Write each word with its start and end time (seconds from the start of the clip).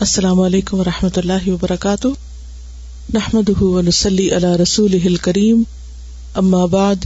السلام 0.00 0.40
علیکم 0.40 0.80
و 0.80 0.84
رحمۃ 0.84 1.08
اللہ 1.16 1.48
وبرکاتہ۔ 1.48 2.08
نحمد 3.14 3.62
ونسلی 3.62 4.30
علی 4.30 4.62
رسول 4.62 5.16
کریم 5.16 5.62
اما 6.34 6.64
بعد، 6.64 6.96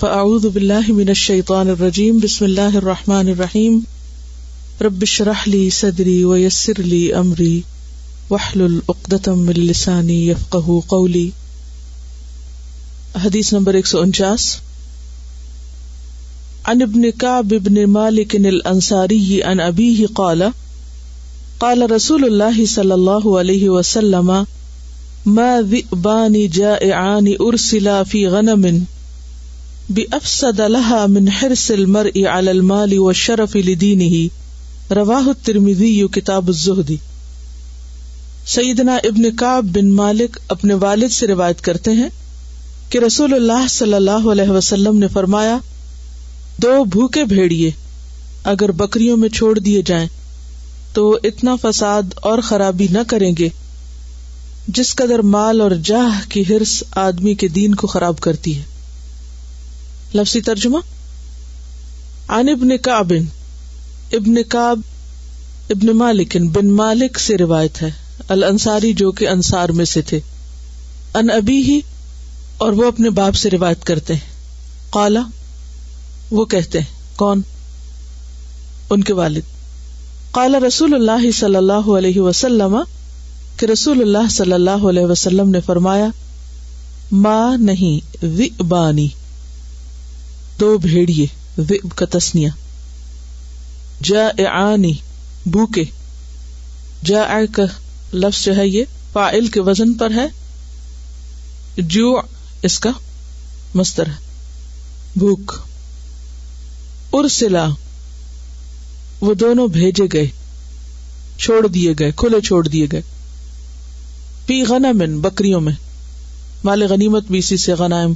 فاعوذ 0.00 0.46
باللہ 0.46 0.92
من 0.92 1.08
الشیطان 1.08 1.70
الرجیم۔ 1.70 2.18
بسم 2.18 2.44
اللہ 2.44 2.60
الرحمٰن 2.60 3.28
الرحیم۔ 3.28 3.80
ربش 4.80 5.20
رحلی 5.20 5.70
صدری 5.70 6.24
ویسر 6.24 6.72
لی 6.78 7.12
امری۔ 7.12 7.60
وحل 8.30 8.60
العقدم 8.60 9.48
السانی 9.48 10.28
یفق 10.28 10.56
قولی۔ 10.86 11.30
حدیث 13.24 13.52
نمبر 13.52 13.74
ایک 13.74 13.86
سو 13.86 14.00
انچاس۔ 14.00 14.56
ان 16.66 16.82
ابن 16.82 17.10
کعب 17.18 17.54
ابن 17.54 17.90
مالک 17.90 18.36
الانصاری 18.44 19.42
ان 19.42 19.60
ابی 19.60 20.06
قال 20.14 20.42
قال 21.58 21.82
رسول 21.90 22.24
اللہ 22.24 22.64
صلی 22.68 22.92
اللہ 22.92 23.26
علیہ 23.40 23.68
وسلم، 23.68 24.30
ما 25.26 25.60
ذئبان 25.70 26.34
جائعان 26.54 27.28
ارسلا 27.40 28.02
في 28.02 28.26
غنم 28.28 28.64
بافسد 29.90 30.60
لها 30.60 31.06
من 31.06 31.30
حرص 31.30 31.70
المرء 31.70 32.24
على 32.24 32.50
المال 32.50 32.98
والشرف 32.98 33.56
لدينه 33.56 34.30
رواه 34.92 35.30
الترمذي 35.30 35.92
كتاب 36.08 36.48
الزهد 36.48 36.96
سیدنا 38.46 38.96
ابن 39.04 39.30
کعب 39.36 39.72
بن 39.72 39.90
مالک 39.92 40.38
اپنے 40.48 40.74
والد 40.80 41.12
سے 41.12 41.26
روایت 41.26 41.60
کرتے 41.60 41.92
ہیں 41.92 42.08
کہ 42.90 42.98
رسول 42.98 43.34
اللہ 43.34 43.66
صلی 43.70 43.94
اللہ 43.94 44.28
علیہ 44.32 44.50
وسلم 44.50 44.98
نے 44.98 45.08
فرمایا، 45.12 45.56
دو 46.62 46.74
بھوکے 46.96 47.24
بھیڑیے، 47.24 47.70
اگر 48.52 48.70
بکریوں 48.82 49.16
میں 49.16 49.28
چھوڑ 49.28 49.58
دیے 49.58 49.82
جائیں 49.86 50.06
تو 50.94 51.18
اتنا 51.24 51.56
فساد 51.62 52.02
اور 52.14 52.38
خرابی 52.38 52.86
نہ 52.90 52.98
کریں 53.08 53.32
گے 53.38 53.48
جس 54.68 54.94
قدر 54.94 55.18
مال 55.18 55.60
اور 55.60 55.70
جاہ 55.70 56.30
کی 56.30 56.42
ہرس 56.48 56.82
آدمی 56.90 57.34
کے 57.34 57.48
دین 57.48 57.74
کو 57.74 57.86
خراب 57.86 58.20
کرتی 58.20 58.58
ہے۔ 58.58 58.62
لفظی 60.14 60.40
ترجمہ، 60.40 60.78
عن 62.28 62.48
ابن 62.48 62.76
کعب 62.76 63.12
ابن 64.12 64.42
کعب 64.42 64.80
ابن 65.70 65.96
مالک، 65.96 66.36
بن 66.36 66.70
مالک 66.70 67.18
سے 67.18 67.36
روایت 67.36 67.82
ہے، 67.82 67.90
الانصاری 68.28 68.92
جو 68.92 69.12
کہ 69.12 69.28
انصار 69.28 69.68
میں 69.68 69.84
سے 69.84 70.02
تھے۔ 70.02 70.20
ان 71.14 71.30
ابی 71.30 71.62
ہی 71.62 71.80
اور 72.58 72.72
وہ 72.72 72.88
اپنے 72.88 73.10
باپ 73.10 73.34
سے 73.34 73.50
روایت 73.50 73.84
کرتے 73.84 74.14
ہیں۔ 74.14 74.30
قالا، 74.90 75.22
وہ 76.30 76.44
کہتے 76.44 76.80
ہیں، 76.80 77.16
کون؟ 77.16 77.42
ان 78.90 79.04
کے 79.04 79.12
والد۔ 79.12 79.53
قال 80.34 80.54
رسول 80.54 80.94
اللہ 80.94 81.30
صلی 81.30 81.56
اللہ 81.56 81.90
علیہ 81.98 82.20
وسلم 82.20 82.76
کہ 83.56 83.66
رسول 83.66 84.00
اللہ 84.00 84.30
صلی 84.30 84.52
اللہ 84.52 84.88
علیہ 84.88 85.06
وسلم 85.06 85.50
نے 85.50 85.60
فرمایا 85.60 86.06
ماں 87.12 87.56
نہیں 87.56 88.62
بانی 88.62 89.08
دو 90.60 90.78
بھیڑیے 90.78 91.26
وب 91.58 91.96
کا 91.96 92.06
تسنیا 92.10 92.50
جا 94.02 94.42
آنی 94.52 94.92
بوکے 95.46 95.84
جا 97.04 97.24
کا 97.52 97.62
لفظ 98.14 98.44
جو 98.44 98.56
ہے 98.56 98.68
یہ 98.68 98.84
فائل 99.12 99.46
کے 99.46 99.60
وزن 99.60 99.94
پر 99.94 100.10
ہے۔ 100.10 100.26
جو 101.78 102.20
اس 102.62 102.78
کا 102.78 102.90
مستر 103.74 104.06
ہے۔ 104.06 104.14
بھوک۔ 105.16 105.52
ارسلا۔ 107.12 107.68
وہ 109.20 109.34
دونوں 109.34 109.68
بھیجے 109.68 110.04
گئے، 110.12 110.26
چھوڑ 111.38 111.66
دیے 111.66 111.94
گئے، 111.98 112.10
کھلے 112.16 112.40
چھوڑ 112.40 112.68
دیے 112.68 112.86
گئے۔ 112.92 113.02
پی 114.46 114.62
غنا 114.62 114.92
من 114.92 115.20
بکریوں 115.20 115.60
میں۔ 115.60 115.72
مال 116.64 116.82
غنیمت 116.82 117.24
بھی 117.24 117.38
اسی 117.38 117.56
سے 117.56 117.72
غنائم۔ 117.72 118.12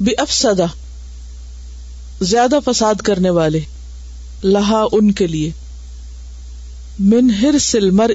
بھی 0.00 0.12
افسدا 0.18 0.64
زیادہ 2.22 2.58
فساد 2.64 2.94
کرنے 2.94 3.30
والے، 3.30 3.60
لہا 4.44 4.84
ان 4.92 5.12
کے 5.12 5.26
لیے۔ 5.26 5.50
من 6.98 7.30
ہر 7.30 7.58
سل 7.58 7.90
مر 7.90 8.10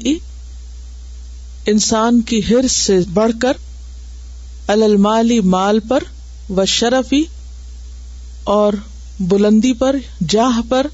انسان 1.66 2.22
کی 2.22 2.40
ہر 2.40 2.68
سے 2.68 3.00
بڑھ 3.14 3.32
کر 3.42 3.54
المالی 4.68 5.40
مال 5.40 5.80
پر 5.80 6.04
و 6.50 6.66
شرفی 6.66 7.24
اور 8.44 8.74
بلندی 9.20 9.74
پر، 9.74 9.96
جاہ 10.30 10.62
پر۔ 10.70 10.88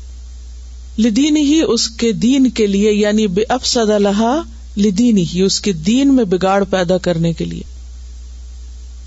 لدین 0.98 1.38
ہی 1.38 1.62
اس 1.68 1.90
کے 1.90 2.12
دین 2.12 2.50
کے 2.50 2.68
لیے 2.68 2.92
یعنی 2.92 3.28
بے 3.28 3.44
افسد 3.50 3.90
الحا 3.90 4.36
لدین 4.78 5.18
ہی، 5.18 5.42
اس 5.42 5.60
کے 5.60 5.72
دین 5.72 6.16
میں 6.16 6.24
بگاڑ 6.24 6.64
پیدا 6.64 6.98
کرنے 6.98 7.34
کے 7.34 7.46
لیے۔ 7.46 7.62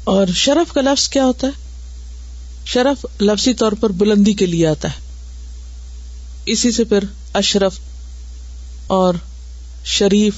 اور 0.05 0.27
شرف 0.27 0.72
کا 0.72 0.81
لفظ 0.81 1.09
کیا 1.09 1.25
ہوتا 1.25 1.47
ہے؟ 1.47 1.53
شرف 2.67 3.06
لفظی 3.21 3.55
طور 3.55 3.72
پر 3.72 3.93
بلندی 3.93 4.33
کے 4.33 4.47
لیے 4.47 4.67
آتا 4.67 4.89
ہے۔ 4.89 5.05
اسی 6.47 6.72
سے 6.72 6.84
پھر 6.84 7.05
اشرف 7.34 7.78
اور 8.87 9.15
شریف، 9.84 10.34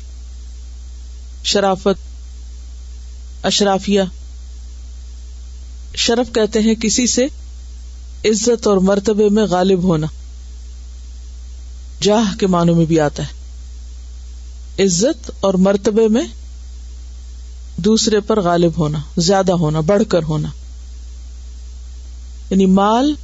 شرافت، 1.44 2.26
اشرافیہ۔ 3.42 4.02
شرف 5.96 6.34
کہتے 6.34 6.60
ہیں 6.60 6.74
کسی 6.74 7.06
سے 7.06 7.24
عزت 8.24 8.66
اور 8.66 8.76
مرتبے 8.76 9.28
میں 9.28 9.44
غالب 9.44 9.82
ہونا۔ 9.82 10.06
جاہ 12.06 12.36
کے 12.36 12.46
معنوں 12.46 12.74
میں 12.74 12.84
بھی 12.84 13.00
آتا 13.00 13.22
ہے۔ 13.22 14.84
عزت 14.84 15.30
اور 15.40 15.54
مرتبے 15.54 16.08
میں 16.08 16.22
دوسرے 17.76 18.20
پر 18.20 18.40
غالب 18.40 18.72
ہونا، 18.78 18.98
زیادہ 19.16 19.52
ہونا، 19.52 19.80
بڑھ 19.80 20.02
کر 20.08 20.22
ہونا۔ 20.22 20.48
یعنی 22.50 22.66
مال 22.66 23.14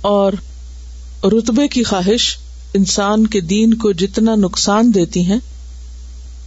اور 0.00 0.32
رتبے 1.24 1.68
کی 1.68 1.82
خواہش 1.82 2.36
انسان 2.74 3.26
کے 3.26 3.40
دین 3.40 3.74
کو 3.74 3.92
جتنا 3.92 4.34
نقصان 4.34 4.94
دیتی 4.94 5.24
ہیں، 5.24 5.38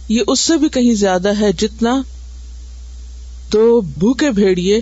یہ 0.08 0.22
اس 0.26 0.40
سے 0.40 0.56
بھی 0.56 0.68
کہیں 0.68 0.94
زیادہ 0.94 1.32
ہے 1.40 1.52
جتنا 1.52 2.02
دو 3.52 3.80
بھوکے 3.80 4.30
بھیڑیے 4.30 4.80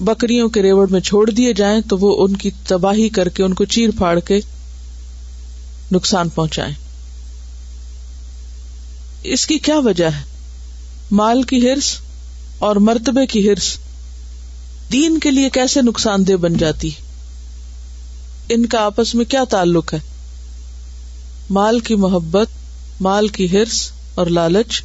بکریوں 0.00 0.48
کے 0.48 0.62
ریوڑ 0.62 0.86
میں 0.88 1.00
چھوڑ 1.00 1.30
دیے 1.30 1.52
جائیں 1.52 1.80
تو 1.88 1.98
وہ 1.98 2.24
ان 2.24 2.36
کی 2.36 2.50
تباہی 2.66 3.08
کر 3.08 3.28
کے، 3.28 3.42
ان 3.42 3.54
کو 3.54 3.64
چیر 3.64 3.90
پھاڑ 3.98 4.18
کے 4.20 4.40
نقصان 5.92 6.28
پہنچائے۔ 6.28 6.72
اس 9.22 9.46
کی 9.46 9.58
کیا 9.58 9.78
وجہ 9.78 10.04
ہے؟ 10.04 10.22
مال 11.10 11.42
کی 11.42 11.68
ہرس 11.68 11.96
اور 12.58 12.76
مرتبے 12.76 13.26
کی 13.26 13.48
ہرس۔ 13.48 13.78
دین 14.92 15.18
کے 15.18 15.30
لیے 15.30 15.50
کیسے 15.50 15.82
نقصان 15.82 16.28
دہ 16.28 16.32
بن 16.32 16.56
جاتی؟ 16.56 16.90
ان 18.48 18.66
کا 18.66 18.78
آپس 18.78 19.14
میں 19.14 19.24
کیا 19.24 19.44
تعلق 19.50 19.94
ہے؟ 19.94 19.98
مال 21.50 21.80
کی 21.80 21.94
محبت، 21.94 22.46
مال 23.00 23.28
کی 23.28 23.52
ہرس 23.52 23.90
اور 24.14 24.26
لالچ 24.26 24.82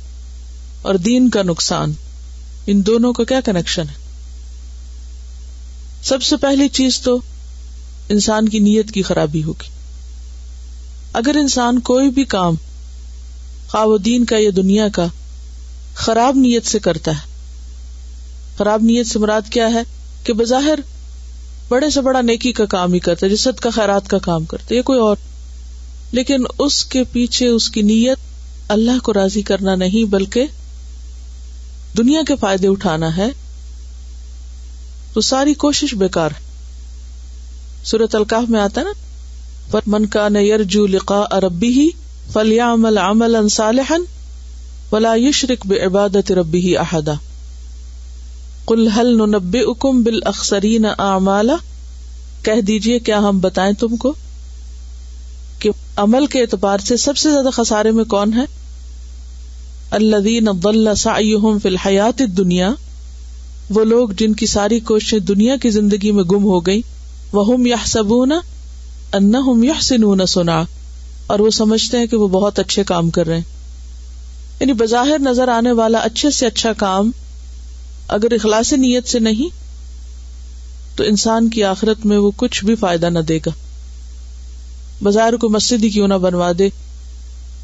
اور 0.81 0.96
دین 0.96 1.29
کا 1.29 1.44
نقصان۔ 1.44 1.94
ان 2.67 2.85
دونوں 2.85 3.13
کا 3.13 3.23
کیا 3.23 3.41
کنیکشن 3.41 3.84
ہے؟ 3.90 4.07
سب 6.03 6.23
سے 6.23 6.38
پہلی 6.38 6.69
چیز 6.69 7.00
تو 7.00 7.19
انسان 8.09 8.50
کی 8.50 8.59
نیت 8.59 8.91
کی 8.91 9.01
خرابی 9.01 9.44
ہوگی۔ 9.44 9.77
اگر 11.17 11.35
انسان 11.35 11.79
کوئی 11.79 12.09
بھی 12.09 12.23
کام 12.23 12.55
خوابین 13.67 14.25
کا 14.25 14.35
یا 14.38 14.50
دنیا 14.55 14.88
کا 14.88 15.05
خراب 15.94 16.35
نیت 16.35 16.66
سے 16.66 16.79
کرتا 16.79 17.11
ہے، 17.11 17.44
خراب 18.57 18.81
نیت 18.83 19.07
سے 19.07 19.19
مراد 19.19 19.41
کیا 19.51 19.73
ہے؟ 19.73 19.81
کہ 20.23 20.33
بظاہر 20.33 20.79
بڑے 21.69 21.89
سے 21.89 22.01
بڑا 22.01 22.22
نیکی 22.22 22.51
کا 22.51 22.66
کام 22.66 22.94
ہی 22.94 23.00
کرتا 23.00 23.25
ہے 23.25 23.31
جسد 23.31 23.59
کا، 23.59 23.69
خیرات 23.69 24.07
کا 24.07 24.17
کام 24.17 24.45
کرتا 24.45 24.67
ہے 24.72 24.75
یا 24.75 24.81
کوئی 24.81 25.00
اور۔ 25.00 25.16
لیکن 26.11 26.43
اس 26.59 26.85
کے 26.85 27.03
پیچھے 27.03 27.47
اس 27.47 27.70
کی 27.70 27.81
نیت 27.81 28.17
اللہ 28.67 28.99
کو 29.03 29.13
راضی 29.13 29.41
کرنا 29.41 29.75
نہیں، 29.75 30.09
بلکہ 30.09 30.46
دنیا 31.97 32.22
کے 32.28 32.35
فائدے 32.35 32.67
اٹھانا 32.67 33.17
ہے۔ 33.17 33.29
تو 35.13 35.22
ساری 35.22 35.53
کوشش 35.53 35.93
بےکار 35.93 36.29
سورت 37.84 38.16
القاف 38.16 38.49
میں 38.49 38.59
آتا 38.59 38.81
ہے 38.81 38.85
نا 38.85 39.07
من 39.87 40.05
کا 40.05 40.28
نیرجو 40.28 40.87
لقا 40.87 41.22
اربی 41.31 41.67
ہی 41.67 41.90
فلیا 42.34 42.73
عمل 42.73 42.97
عمل 42.97 43.35
انصالحن 43.35 44.03
ولا 44.91 45.16
یشرک 45.16 45.66
بے 45.66 45.79
عبادت 45.79 46.31
ربی 46.31 46.59
ہی 46.59 46.78
احدا 46.78 47.14
کل 48.66 48.87
حل 48.87 49.17
نب 49.31 49.58
اکم 49.67 50.02
بال 50.03 50.19
اخسرین 50.25 50.85
اعمال 50.97 51.49
کہہ 52.41 52.61
دیجیے 52.61 52.99
کیا 52.99 53.19
ہم 53.19 53.40
بتائیں 53.40 53.73
تم 53.73 53.96
کو 53.96 54.14
کہ 55.59 55.70
عمل 55.96 56.25
کے 56.25 56.41
اعتبار 56.41 56.78
سے 56.78 56.97
سب 56.97 57.17
سے 57.17 57.31
زیادہ 57.31 57.49
خسارے 57.53 57.91
میں 57.91 58.03
کون 58.03 58.34
ہے؟ 58.34 58.46
الذین 59.90 60.47
ضل 60.63 60.96
سعیہم 60.96 61.59
فی 61.59 61.70
الحیات 61.70 62.22
الدنیا 62.22 62.72
وہ 63.70 63.84
لوگ 63.84 64.09
جن 64.09 64.34
کی 64.34 64.46
ساری 64.46 64.79
کوششیں 64.79 65.20
دنیا 65.20 65.55
کی 65.55 65.70
زندگی 65.70 66.11
میں 66.11 66.23
گم 66.23 66.43
ہو 66.43 66.59
گئی 66.59 66.81
وہ 67.34 67.67
یحسبون 67.67 68.31
انہم 69.14 69.64
یحسنون 69.64 70.26
سنا، 70.26 70.64
اور 71.28 71.40
وہ 71.40 71.50
سمجھتے 71.50 71.98
ہیں 71.98 72.08
کہ 72.08 72.18
وہ 72.18 72.28
بہت 72.28 72.59
اچھے 72.59 72.84
کام 72.84 73.09
کر 73.09 73.28
رہے 73.28 73.36
ہیں۔ 73.36 73.44
یعنی 74.59 74.74
بظاہر 74.74 75.20
نظر 75.20 75.48
آنے 75.48 75.72
والا 75.72 76.00
اچھے 76.00 76.32
سے 76.32 76.46
اچھا 76.46 76.74
کام 76.74 77.12
اگر 78.08 78.32
اخلاص 78.32 78.74
نیت 78.74 79.08
سے 79.08 79.20
نہیں، 79.20 79.50
تو 80.98 81.04
انسان 81.04 81.50
کی 81.50 81.64
آخرت 81.64 82.06
میں 82.06 82.18
وہ 82.18 82.32
کچھ 82.36 82.66
بھی 82.66 82.76
فائدہ 82.76 83.06
نہ 83.06 83.20
دے 83.20 83.38
گا۔ 83.38 83.52
بازار 85.02 85.34
کو 85.34 85.50
مسجد 85.50 85.84
ہی 85.84 85.90
کیوں 85.90 86.08
نہ 86.08 86.14
بنوا 86.14 86.52
دے، 86.59 86.70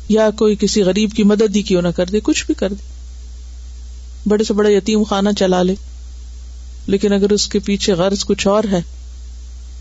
یا 0.10 0.30
کوئی 0.30 0.56
کسی 0.60 0.82
غریب 0.82 1.12
کی 1.12 1.24
مدد 1.24 1.56
ہی 1.56 1.62
کیوں 1.62 1.82
نہ 1.82 1.88
کر 1.88 2.06
دے، 2.06 2.20
کچھ 2.24 2.46
بھی 2.46 2.54
کر 2.54 2.74
دے۔ 2.74 2.84
بڑے 4.30 4.44
سے 4.44 4.54
بڑا 4.54 4.70
یتیم 4.70 5.04
خانہ 5.04 5.30
چلا 5.38 5.64
لے، 5.64 5.76
لیکن 6.88 7.14
اگر 7.14 7.32
اس 7.32 7.48
کے 7.48 7.60
پیچھے 7.60 7.94
غرض 7.94 8.26
کچھ 8.26 8.48
اور 8.48 8.64
ہے 8.72 8.82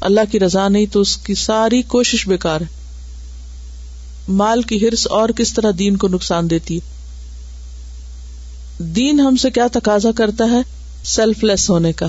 اللہ 0.02 0.20
کی 0.32 0.40
رضا 0.40 0.68
نہیں 0.68 0.86
تو 0.86 1.00
اس 1.00 1.16
کی 1.16 1.34
ساری 1.34 1.82
کوشش 1.82 2.28
بیکار 2.28 2.60
ہے۔ 2.60 2.66
مال 4.28 4.62
کی 4.62 4.88
ہرس 4.88 5.06
اور 5.10 5.28
کس 5.28 5.52
طرح 5.52 5.72
دین 5.78 5.96
کو 5.96 6.08
نقصان 6.08 6.50
دیتی 6.50 6.78
ہے۔ 6.78 6.92
دین 8.78 9.20
ہم 9.20 9.36
سے 9.36 9.50
کیا 9.50 9.66
تقاضا 9.72 10.12
کرتا 10.12 10.44
ہے؟ 10.44 10.60
سیلف 11.04 11.44
لیس 11.44 11.70
ہونے 11.70 11.92
کا۔ 11.92 12.06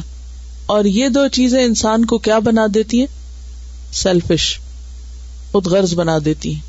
اور 0.65 0.85
یہ 0.85 1.09
دو 1.09 1.27
چیزیں 1.27 1.63
انسان 1.63 2.05
کو 2.05 2.17
کیا 2.17 2.39
بنا 2.39 2.67
دیتی 2.73 2.99
ہیں؟ 2.99 3.07
سیلفش 3.93 4.59
خود 5.51 5.67
غرض 5.67 5.93
بنا 5.93 6.17
دیتی 6.25 6.53
ہیں۔ 6.53 6.61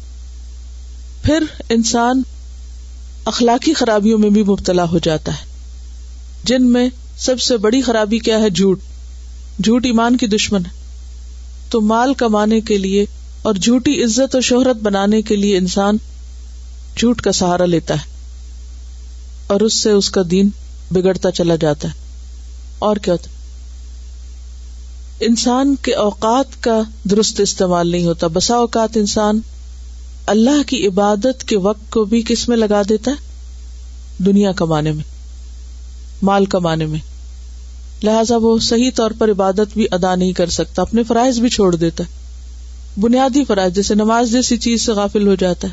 پھر 1.24 1.42
انسان 1.68 2.22
اخلاقی 3.24 3.74
خرابیوں 3.74 4.18
میں 4.18 4.30
بھی 4.30 4.42
مبتلا 4.42 4.84
ہو 4.84 4.98
جاتا 4.98 5.32
ہے۔ 5.32 5.46
جن 6.44 6.66
میں 6.66 6.88
سب 7.16 7.40
سے 7.40 7.56
بڑی 7.56 7.82
خرابی 7.82 8.18
کیا 8.18 8.38
ہے؟ 8.38 8.50
جھوٹ۔ 8.50 8.80
جھوٹ 9.64 9.86
ایمان 9.86 10.16
کی 10.16 10.26
دشمن 10.26 10.62
ہے۔ 10.66 10.83
تو 11.74 11.80
مال 11.80 12.14
کمانے 12.14 12.60
کے 12.60 12.78
لیے 12.78 13.04
اور 13.42 13.54
جھوٹی 13.54 14.04
عزت 14.04 14.34
اور 14.34 14.42
شہرت 14.42 14.76
بنانے 14.76 15.22
کے 15.22 15.36
لیے 15.36 15.56
انسان 15.58 15.96
جھوٹ 16.96 17.20
کا 17.20 17.32
سہارا 17.32 17.64
لیتا 17.64 17.94
ہے 17.94 18.04
اور 19.46 19.60
اس 19.60 19.74
سے 19.74 19.90
اس 19.90 20.10
کا 20.10 20.20
دین 20.30 20.48
بگڑتا 20.90 21.30
چلا 21.30 21.56
جاتا 21.56 21.88
ہے۔ 21.88 21.92
اور 22.78 22.96
کیا 22.96 23.12
ہوتا 23.12 23.30
انسان 25.20 25.74
کے 25.82 25.94
اوقات 25.94 26.62
کا 26.62 26.82
درست 27.04 27.40
استعمال 27.40 27.90
نہیں 27.90 28.04
ہوتا۔ 28.04 28.26
بسا 28.26 28.54
اوقات 28.54 28.96
انسان 28.96 29.40
اللہ 30.26 30.62
کی 30.66 30.86
عبادت 30.86 31.44
کے 31.44 31.56
وقت 31.58 31.92
کو 31.92 32.04
بھی 32.04 32.22
کس 32.28 32.48
میں 32.48 32.56
لگا 32.56 32.82
دیتا 32.88 33.10
ہے؟ 33.10 33.16
دنیا 34.18 34.52
کمانے 34.52 34.92
میں، 34.92 35.04
مال 36.22 36.44
کمانے 36.44 36.86
میں۔ 36.86 37.13
لہذا 38.04 38.36
وہ 38.36 38.58
صحیح 38.58 38.90
طور 38.94 39.10
پر 39.18 39.30
عبادت 39.30 39.74
بھی 39.74 39.86
ادا 39.90 40.14
نہیں 40.14 40.32
کر 40.32 40.46
سکتا، 40.46 40.82
اپنے 40.82 41.02
فرائض 41.02 41.38
بھی 41.38 41.48
چھوڑ 41.48 41.76
دیتا 41.76 42.04
ہے۔ 42.04 42.24
بنیادی 43.00 43.44
فرائض، 43.44 43.74
جیسے 43.74 43.94
نماز 43.94 44.30
جیسی 44.30 44.56
چیز 44.56 44.86
سے 44.86 44.92
غافل 44.92 45.26
ہو 45.26 45.34
جاتا 45.34 45.68
ہے۔ 45.68 45.72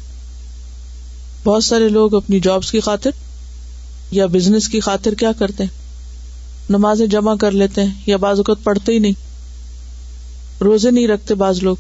بہت 1.43 1.63
سارے 1.63 1.89
لوگ 1.89 2.15
اپنی 2.15 2.39
جابس 2.39 2.71
کی 2.71 2.79
خاطر 2.79 3.09
یا 4.11 4.25
بزنس 4.25 4.67
کی 4.67 4.79
خاطر 4.79 5.13
کیا 5.13 5.31
کرتے 5.31 5.63
ہیں؟ 5.63 5.81
نمازیں 6.69 7.07
جمع 7.07 7.35
کر 7.35 7.51
لیتے 7.51 7.83
ہیں 7.83 7.93
یا 8.05 8.17
بعض 8.17 8.37
اوقات 8.37 8.57
پڑھتے 8.63 8.93
ہی 8.93 8.99
نہیں۔ 8.99 9.13
روزے 10.63 10.91
نہیں 10.91 11.07
رکھتے 11.07 11.35
بعض 11.35 11.63
لوگ۔ 11.63 11.75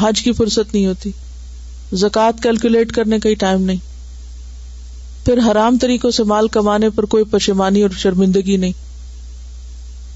حج 0.00 0.22
کی 0.22 0.32
فرصت 0.32 0.74
نہیں 0.74 0.86
ہوتی۔ 0.86 1.10
زکوٰۃ 1.92 2.42
کیلکولیٹ 2.42 2.92
کرنے 2.92 3.18
کا 3.18 3.28
ہی 3.28 3.34
ٹائم 3.34 3.62
نہیں۔ 3.62 3.76
پھر 5.24 5.38
حرام 5.50 5.78
طریقوں 5.78 6.10
سے 6.10 6.24
مال 6.24 6.48
کمانے 6.48 6.90
پر 6.90 7.02
کوئی 7.02 7.24
پشمانی 7.24 7.82
اور 7.82 7.90
شرمندگی 7.90 8.56
نہیں۔ 8.56 8.89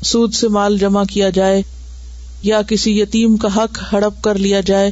سود 0.05 0.35
سے 0.35 0.49
مال 0.49 0.79
جمع 0.79 1.05
کیا 1.05 1.29
جائے، 1.31 1.63
یا 2.43 2.63
کسی 2.63 2.99
یتیم 3.01 3.37
کا 3.37 3.49
حق 3.57 3.79
ہڑپ 3.93 4.23
کر 4.23 4.39
لیا 4.39 4.61
جائے، 4.61 4.91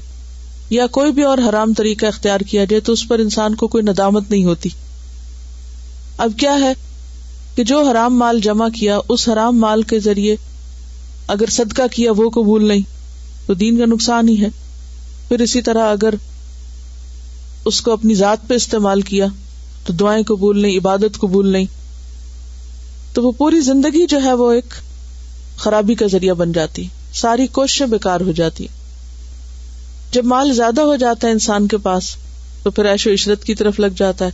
یا 0.70 0.86
کوئی 0.86 1.12
بھی 1.12 1.22
اور 1.22 1.38
حرام 1.38 1.72
طریقہ 1.74 2.06
اختیار 2.06 2.40
کیا 2.40 2.64
جائے 2.64 2.80
تو 2.80 2.92
اس 2.92 3.08
پر 3.08 3.18
انسان 3.18 3.54
کو 3.54 3.68
کوئی 3.68 3.84
ندامت 3.84 4.30
نہیں 4.30 4.44
ہوتی۔ 4.44 4.68
اب 6.18 6.32
کیا 6.36 6.54
ہے 6.60 6.72
کہ 7.54 7.64
جو 7.64 7.82
حرام 7.82 8.18
مال 8.18 8.40
جمع 8.40 8.68
کیا، 8.68 8.98
اس 9.08 9.28
حرام 9.28 9.58
مال 9.58 9.82
کے 9.82 9.98
ذریعے 9.98 10.36
اگر 11.26 11.50
صدقہ 11.50 11.82
کیا 11.92 12.12
وہ 12.16 12.30
قبول 12.30 12.66
نہیں، 12.68 12.82
تو 13.46 13.54
دین 13.54 13.78
کا 13.78 13.86
نقصان 13.86 14.28
ہی 14.28 14.40
ہے۔ 14.42 14.48
پھر 15.28 15.40
اسی 15.40 15.62
طرح 15.62 15.90
اگر 15.92 16.14
اس 17.64 17.80
کو 17.80 17.92
اپنی 17.92 18.14
ذات 18.14 18.46
پہ 18.48 18.54
استعمال 18.54 19.02
کیا، 19.02 19.26
تو 19.86 19.92
دعائیں 19.92 20.22
قبول 20.24 20.60
نہیں، 20.62 20.76
عبادت 20.78 21.18
قبول 21.20 21.52
نہیں، 21.52 21.66
تو 23.14 23.22
وہ 23.22 23.32
پوری 23.32 23.60
زندگی 23.60 24.06
جو 24.06 24.22
ہے 24.22 24.32
وہ 24.32 24.50
ایک 24.52 24.74
خرابی 25.56 25.94
کا 25.94 26.06
ذریعہ 26.06 26.34
بن 26.34 26.52
جاتی، 26.52 26.86
ساری 27.14 27.46
کوششیں 27.46 27.86
بےکار 27.86 28.20
ہو 28.20 28.32
جاتی۔ 28.32 28.66
جب 30.12 30.24
مال 30.24 30.52
زیادہ 30.52 30.80
ہو 30.80 30.96
جاتا 30.96 31.26
ہے 31.26 31.32
انسان 31.32 31.68
کے 31.68 31.76
پاس، 31.76 32.16
تو 32.62 32.70
پھر 32.70 32.84
ایش 32.84 33.06
و 33.06 33.12
عشرت 33.12 33.44
کی 33.44 33.54
طرف 33.54 33.80
لگ 33.80 33.86
جاتا 33.96 34.24
ہے۔ 34.24 34.30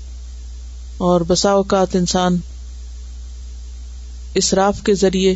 اور 0.99 1.21
بسا 1.21 1.51
اوقات 1.51 1.97
انسان 1.97 2.37
اسراف 4.35 4.83
کے 4.83 4.95
ذریعے 4.95 5.35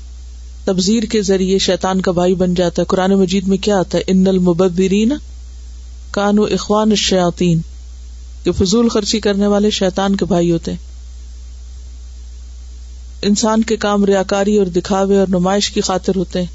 تبزیر 0.65 1.03
کے 1.03 1.23
ذریعے 1.23 1.59
شیطان 1.59 2.01
کا 2.01 2.13
بھائی 2.13 2.35
بن 2.35 2.55
جاتا 2.55 2.83
ہے۔ 2.83 2.87
قرآن 2.87 3.11
مجید 3.11 3.49
میں 3.49 3.57
کیا 3.57 3.79
آتا 3.79 3.99
ہے؟ 3.99 4.03
ان 4.07 4.27
المبرین 4.27 5.13
کانو 6.11 6.43
اخوان 6.43 6.91
الشیاطین، 6.91 7.61
کہ 8.45 8.53
فضول 8.53 8.89
خرچی 8.89 9.21
کرنے 9.21 9.47
والے 9.47 9.71
شیطان 9.71 10.17
کے 10.17 10.25
بھائی 10.25 10.53
ہوتے 10.53 10.71
ہیں۔ 10.71 10.92
انسان 13.23 13.63
کے 13.63 13.77
کام 13.77 14.05
ریاکاری 14.05 14.59
اور 14.59 14.67
دکھاوے 14.67 15.19
اور 15.19 15.27
نمائش 15.29 15.71
کی 15.71 15.81
خاطر 15.81 16.17
ہوتے 16.17 16.39
ہیں۔ 16.39 16.47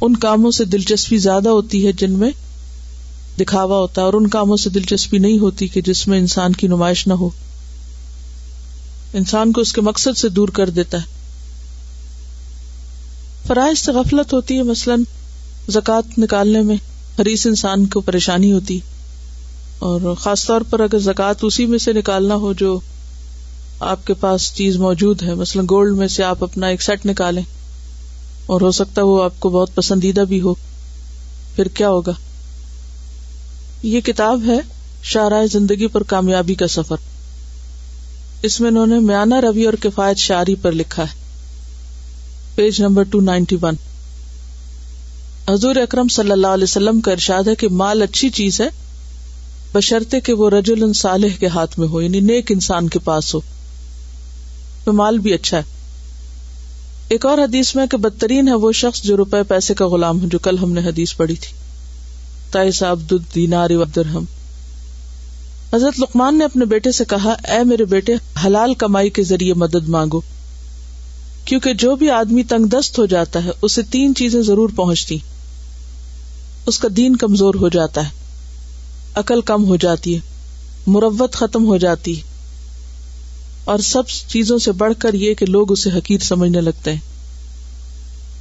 ان 0.00 0.16
کاموں 0.16 0.50
سے 0.50 0.64
دلچسپی 0.64 1.16
زیادہ 1.16 1.48
ہوتی 1.48 1.86
ہے 1.86 1.92
جن 1.92 2.10
میں 2.10 2.30
دکھاوا 3.40 3.78
ہوتا 3.78 4.00
ہے 4.00 4.06
اور 4.06 4.14
ان 4.14 4.26
کاموں 4.26 4.56
سے 4.56 4.70
دلچسپی 4.70 5.18
نہیں 5.18 5.38
ہوتی 5.38 5.68
کہ 5.68 5.80
جس 5.80 6.08
میں 6.08 6.18
انسان 6.18 6.52
کی 6.52 6.66
نمائش 6.66 7.06
نہ 7.06 7.12
ہو۔ 7.12 7.28
انسان 9.12 9.52
کو 9.52 9.60
اس 9.60 9.72
کے 9.72 9.80
مقصد 9.80 10.18
سے 10.18 10.28
دور 10.28 10.48
کر 10.48 10.70
دیتا 10.70 10.98
ہے۔ 10.98 11.06
فرائض 13.46 13.78
سے 13.78 13.92
غفلت 13.92 14.32
ہوتی 14.32 14.56
ہے، 14.56 14.62
مثلاً 14.62 15.02
زکوٰۃ 15.68 16.18
نکالنے 16.18 16.60
میں 16.60 16.76
حریص 17.20 17.46
انسان 17.46 17.86
کو 17.86 18.00
پریشانی 18.00 18.52
ہوتی 18.52 18.78
اور 19.78 20.14
خاص 20.14 20.46
طور 20.46 20.60
پر 20.60 20.80
اگر 20.80 20.98
زکوٰۃ 20.98 21.34
اسی 21.42 21.66
میں 21.66 21.78
سے 21.78 21.92
نکالنا 21.92 22.34
ہو 22.34 22.52
جو 22.52 22.80
آپ 23.80 24.06
کے 24.06 24.14
پاس 24.14 24.54
چیز 24.54 24.76
موجود 24.76 25.22
ہے۔ 25.22 25.34
مثلاً 25.34 25.66
گولڈ 25.70 25.96
میں 25.96 26.08
سے 26.08 26.24
آپ 26.24 26.44
اپنا 26.44 26.66
ایک 26.66 26.82
سیٹ 26.82 27.06
نکالیں 27.06 27.42
اور 28.46 28.60
ہو 28.60 28.70
سکتا 28.70 29.00
ہے 29.00 29.06
وہ 29.06 29.24
آپ 29.24 29.32
کو 29.38 29.48
بہت 29.48 29.74
پسندیدہ 29.74 30.20
بھی 30.20 30.40
ہو۔ 30.40 30.54
پھر 31.56 31.68
کیا 31.68 31.88
ہوگا؟ 31.88 32.12
یہ 33.82 34.00
کتاب 34.00 34.42
ہے 34.46 34.58
شاہراہ 35.02 35.46
زندگی 35.46 35.86
پر 35.86 36.02
کامیابی 36.02 36.54
کا 36.54 36.68
سفر۔ 36.68 36.96
اس 38.42 38.60
میں 38.60 38.70
انہوں 38.70 38.86
نے 38.86 38.98
میانہ 38.98 39.34
روی 39.34 39.64
اور 39.64 39.74
کفایت 39.80 40.18
شاعری 40.18 40.54
پر 40.54 40.72
لکھا 40.72 41.02
ہے۔ 41.02 41.20
Page 42.54 42.82
number 42.82 43.02
two 43.02 43.20
ninety 43.20 43.56
one 43.62 43.74
حضور 45.48 45.76
اکرم 45.76 46.08
صلی 46.08 46.30
اللہ 46.30 46.46
علیہ 46.46 46.64
وسلم 46.64 47.00
کا 47.00 47.12
ارشاد 47.12 47.48
ہے 47.48 47.54
کہ 47.54 47.68
مال 47.68 48.02
اچھی 48.02 48.30
چیز 48.30 48.60
ہے 48.60 48.68
بشرطے 49.72 50.20
کہ 50.20 50.32
وہ 50.32 50.50
رجول 50.50 50.92
صالح 50.92 51.28
کے 51.38 51.46
ہاتھ 51.46 51.78
میں 51.78 51.88
ہو 51.88 52.00
یعنی 52.00 52.20
نیک 52.20 52.52
انسان 52.52 52.88
کے 52.88 52.98
پاس 52.98 53.34
ہو۔ 53.34 53.40
تو 54.84 54.92
مال 54.92 55.18
بھی 55.18 55.32
اچھا 55.32 55.56
ہے۔ 55.56 55.62
ایک 57.08 57.26
اور 57.26 57.38
حدیث 57.38 57.76
میں 57.76 57.86
کہ 57.86 57.96
بدترین 57.96 58.48
ہے 58.48 58.54
وہ 58.54 58.72
شخص 58.72 59.02
جو 59.02 59.16
روپے 59.16 59.42
پیسے 59.42 59.74
کا 59.74 59.86
غلام 59.86 60.22
ہو 60.22 60.28
جو 60.28 60.38
کل 60.38 60.58
ہم 60.58 60.72
نے 60.72 60.80
حدیث 60.80 61.16
پڑھی 61.16 61.34
تھی۔ 61.34 61.56
تائس 62.50 62.82
عبد 62.82 63.12
الدینار 63.12 63.70
حضرت 65.74 66.00
لقمان 66.00 66.38
نے 66.38 66.44
اپنے 66.44 66.64
بیٹے 66.64 66.92
سے 66.92 67.04
کہا، 67.04 67.30
اے 67.30 67.64
میرے 67.64 67.84
بیٹے، 67.84 68.14
حلال 68.46 68.74
کمائی 68.74 69.10
کے 69.10 69.22
ذریعے 69.22 69.54
مدد 69.54 69.88
مانگو۔ 69.88 70.20
کیونکہ 71.44 71.74
جو 71.74 71.96
بھی 71.96 72.10
آدمی 72.10 72.42
تنگ 72.42 72.66
دست 72.66 72.98
ہو 72.98 73.06
جاتا 73.06 73.44
ہے، 73.44 73.50
اسے 73.62 73.82
تین 73.82 74.14
چیزیں 74.14 74.42
ضرور 74.42 74.68
پہنچتی۔ 74.76 75.18
اس 76.66 76.78
کا 76.78 76.88
دین 76.96 77.16
کمزور 77.16 77.54
ہو 77.54 77.68
جاتا 77.68 78.04
ہے۔ 78.04 78.10
عقل 79.14 79.40
کم 79.40 79.64
ہو 79.64 79.76
جاتی 79.76 80.14
ہے۔ 80.14 80.20
مروت 80.86 81.32
ختم 81.32 81.66
ہو 81.66 81.76
جاتی 81.76 82.16
ہے۔ 82.16 82.29
اور 83.64 83.78
سب 83.78 84.02
چیزوں 84.28 84.58
سے 84.58 84.72
بڑھ 84.72 84.92
کر 84.98 85.14
یہ 85.14 85.34
کہ 85.34 85.46
لوگ 85.46 85.72
اسے 85.72 85.90
حقیر 85.90 86.18
سمجھنے 86.18 86.60
لگتے 86.60 86.92
ہیں۔ 86.92 86.98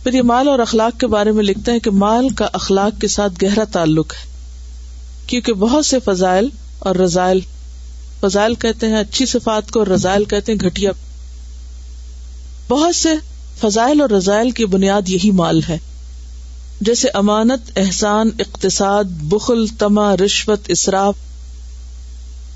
پھر 0.03 0.13
یہ 0.13 0.21
مال 0.21 0.47
اور 0.47 0.59
اخلاق 0.59 0.99
کے 0.99 1.07
بارے 1.07 1.31
میں 1.31 1.43
لکھتے 1.43 1.71
ہیں 1.71 1.79
کہ 1.79 1.91
مال 1.91 2.29
کا 2.29 2.47
اخلاق 2.53 3.01
کے 3.01 3.07
ساتھ 3.07 3.43
گہرا 3.43 3.63
تعلق 3.63 4.13
ہے۔ 4.13 4.29
کیونکہ 5.27 5.53
بہت 5.53 5.85
سے 5.85 5.97
فضائل 6.05 6.47
اور 6.79 6.95
رزائل 6.95 7.39
فضائل 8.19 8.55
کہتے 8.55 8.87
ہیں، 8.87 8.97
اچھی 8.97 9.25
صفات 9.25 9.71
کو 9.71 9.79
اور 9.79 9.87
رزائل 9.87 10.25
کہتے 10.25 10.51
ہیں 10.51 10.59
گٹیا 10.59 10.91
بہت 12.67 12.95
سے 12.95 13.09
فضائل 13.61 14.01
اور 14.01 14.09
رزائل 14.09 14.51
کی 14.51 14.65
بنیاد 14.65 15.09
یہی 15.09 15.31
مال 15.31 15.61
ہے۔ 15.69 15.77
جیسے 16.81 17.07
امانت، 17.13 17.71
احسان، 17.75 18.29
اقتصاد، 18.39 19.03
بخل 19.03 19.67
تما 19.67 20.17
رشوت 20.17 20.59
اصراف 20.69 21.15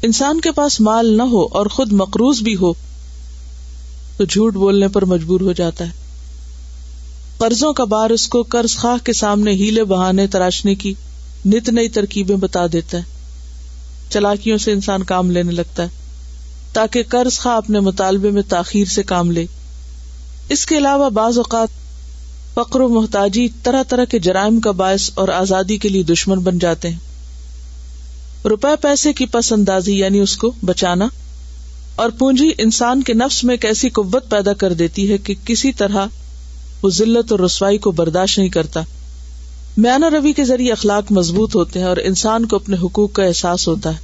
انسان 0.03 0.39
کے 0.39 0.51
پاس 0.51 0.81
مال 0.81 1.17
نہ 1.17 1.23
ہو 1.23 1.45
اور 1.51 1.65
خود 1.65 1.91
مقروض 1.91 2.41
بھی 2.41 2.55
ہو، 2.55 2.73
تو 4.17 4.23
جھوٹ 4.23 4.53
بولنے 4.53 4.87
پر 4.87 5.05
مجبور 5.05 5.41
ہو 5.41 5.51
جاتا 5.51 5.85
ہے۔ 5.85 5.91
قرضوں 7.37 7.73
کا 7.73 7.83
بار 7.83 8.09
اس 8.09 8.27
کو 8.27 8.43
قرض 8.43 8.75
خواہ 8.75 9.05
کے 9.05 9.13
سامنے 9.13 9.51
ہیلے 9.51 9.83
بہانے 9.83 10.27
تراشنے 10.27 10.75
کی 10.75 10.93
نت 11.45 11.69
نئی 11.69 11.89
ترکیبیں 11.89 12.35
بتا 12.35 12.65
دیتا 12.73 12.97
ہے۔ 12.97 13.03
چلاکیوں 14.09 14.57
سے 14.57 14.71
انسان 14.71 15.03
کام 15.03 15.31
لینے 15.31 15.51
لگتا 15.51 15.83
ہے، 15.83 15.87
تاکہ 16.73 17.03
قرض 17.09 17.39
خواہ 17.39 17.57
اپنے 17.57 17.79
مطالبے 17.79 18.31
میں 18.31 18.41
تاخیر 18.49 18.85
سے 18.85 19.03
کام 19.03 19.31
لے۔ 19.31 19.45
اس 20.49 20.65
کے 20.65 20.77
علاوہ 20.77 21.09
بعض 21.09 21.37
اوقات 21.37 21.67
فقر 22.53 22.79
و 22.79 22.87
محتاجی 22.87 23.47
طرح 23.63 23.83
طرح 23.83 24.05
کے 24.05 24.19
جرائم 24.19 24.59
کا 24.59 24.71
باعث 24.71 25.09
اور 25.13 25.27
آزادی 25.27 25.77
کے 25.77 25.89
لیے 25.89 26.03
دشمن 26.03 26.39
بن 26.39 26.59
جاتے 26.59 26.89
ہیں۔ 26.89 27.12
روپے 28.49 28.75
پیسے 28.81 29.13
کی 29.13 29.25
پس 29.25 29.53
اندازی 29.53 29.99
یعنی 29.99 30.19
اس 30.19 30.37
کو 30.37 30.51
بچانا 30.65 31.07
اور 31.95 32.09
پونجی 32.09 32.51
انسان 32.57 33.03
کے 33.03 33.13
نفس 33.13 33.43
میں 33.43 33.53
ایک 33.53 33.65
ایسی 33.65 33.89
قوت 33.89 34.29
پیدا 34.29 34.53
کر 34.53 34.73
دیتی 34.73 35.11
ہے 35.11 35.17
کہ 35.17 35.35
کسی 35.45 35.71
طرح 35.71 36.05
وہ 36.81 36.89
ذلت 36.89 37.31
اور 37.31 37.39
رسوائی 37.39 37.77
کو 37.77 37.91
برداشت 37.91 38.39
نہیں 38.39 38.49
کرتا۔ 38.49 38.81
میانہ 39.77 40.05
روی 40.05 40.33
کے 40.33 40.45
ذریعے 40.45 40.71
اخلاق 40.71 41.11
مضبوط 41.11 41.55
ہوتے 41.55 41.79
ہیں 41.79 41.85
اور 41.85 41.97
انسان 41.97 42.45
کو 42.45 42.55
اپنے 42.55 42.77
حقوق 42.83 43.13
کا 43.13 43.23
احساس 43.23 43.67
ہوتا 43.67 43.89
ہے۔ 43.89 43.97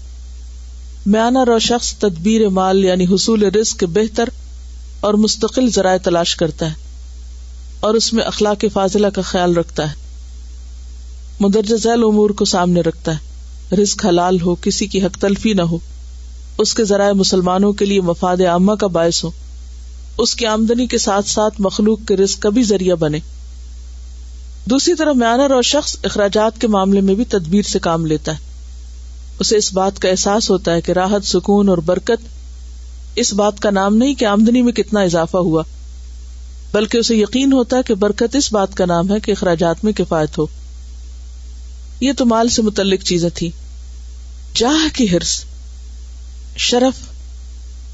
میانہ 1.06 1.40
رو 1.40 1.60
شخص 1.60 1.94
تدبیر 1.94 2.50
مال 2.50 2.86
یعنی 2.86 3.06
حصول 3.06 3.44
رزق 3.44 3.80
کے 3.80 3.86
بہتر 3.86 4.30
اور 5.00 5.14
مستقل 5.14 5.70
ذرائع 5.70 5.98
تلاش 5.98 6.36
کرتا 6.36 6.66
ہے 6.68 6.74
اور 7.80 7.94
اس 7.94 8.14
میں 8.14 8.24
اخلاق 8.24 8.66
فاضلہ 8.74 9.08
کا 9.08 9.22
خیال 9.22 9.58
رکھتا 9.58 9.92
ہے۔ 9.92 9.96
مدرجہ 11.40 11.76
ذیل 11.76 12.04
امور 12.04 12.30
کو 12.30 12.46
سامنے 12.46 12.82
رکھتا 12.82 13.12
ہے۔ 13.12 13.29
رزق 13.74 14.06
حلال 14.06 14.42
ہو، 14.42 14.56
کسی 14.56 14.88
کی 14.88 15.06
حق 15.06 15.18
تلفی 15.18 15.54
نہ 15.54 15.62
ہو۔ 15.62 15.78
اس 16.58 16.74
کے 16.74 16.84
ذرائع 16.84 17.14
مسلمانوں 17.14 17.74
کے 17.74 17.86
لیے 17.86 18.02
مفاد 18.02 18.38
عامہ 18.42 18.72
کا 18.72 18.88
باعث 18.88 19.24
ہو 19.24 19.32
اس 20.18 20.36
کی 20.36 20.46
آمدنی 20.46 20.88
کے 20.88 20.98
ساتھ 20.98 21.30
ساتھ 21.30 21.62
مخلوق 21.62 22.00
کے 22.08 22.18
رزق 22.18 22.40
کا 22.40 22.50
بھی 22.50 22.64
ذریعہ 22.64 22.96
بنے۔ 22.96 23.20
دوسری 24.66 24.94
طرف 24.94 25.16
میانر 25.16 25.52
اور 25.52 25.62
شخص 25.62 25.98
اخراجات 26.04 26.62
کے 26.62 26.68
معاملے 26.68 27.02
میں 27.02 27.16
بھی 27.16 27.26
تدبیر 27.26 27.62
سے 27.62 27.80
کام 27.80 28.06
لیتا 28.06 28.32
ہے۔ 28.32 28.38
اسے 29.40 29.58
اس 29.58 29.74
بات 29.74 30.00
کا 30.00 30.10
احساس 30.10 30.50
ہوتا 30.50 30.74
ہے 30.74 30.82
کہ 30.82 30.92
راحت، 30.92 31.26
سکون 31.26 31.70
اور 31.70 31.78
برکت 31.78 32.28
اس 33.16 33.34
بات 33.34 33.60
کا 33.60 33.70
نام 33.70 33.96
نہیں 33.96 34.14
کہ 34.14 34.26
آمدنی 34.26 34.62
میں 34.62 34.74
کتنا 34.74 35.00
اضافہ 35.00 35.38
ہوا۔ 35.38 35.64
بلکہ 36.72 36.98
اسے 36.98 37.16
یقین 37.16 37.54
ہوتا 37.54 37.78
ہے 37.78 37.82
کہ 37.84 37.94
برکت 37.94 38.36
اس 38.36 38.54
بات 38.54 38.76
کا 38.76 38.86
نام 38.86 39.12
ہے 39.12 39.20
کہ 39.20 39.32
اخراجات 39.32 39.84
میں 39.84 39.94
کفایت 39.94 40.38
ہو۔ 40.38 40.46
یہ 42.00 42.12
تو 42.18 42.26
مال 42.26 42.50
سے 42.50 42.62
متعلق 42.62 43.04
چیزیں 43.04 43.30
تھی 43.34 43.52
جاہ 44.56 44.96
کی 44.96 45.12
ہرس 45.12 45.44
شرف، 46.58 47.10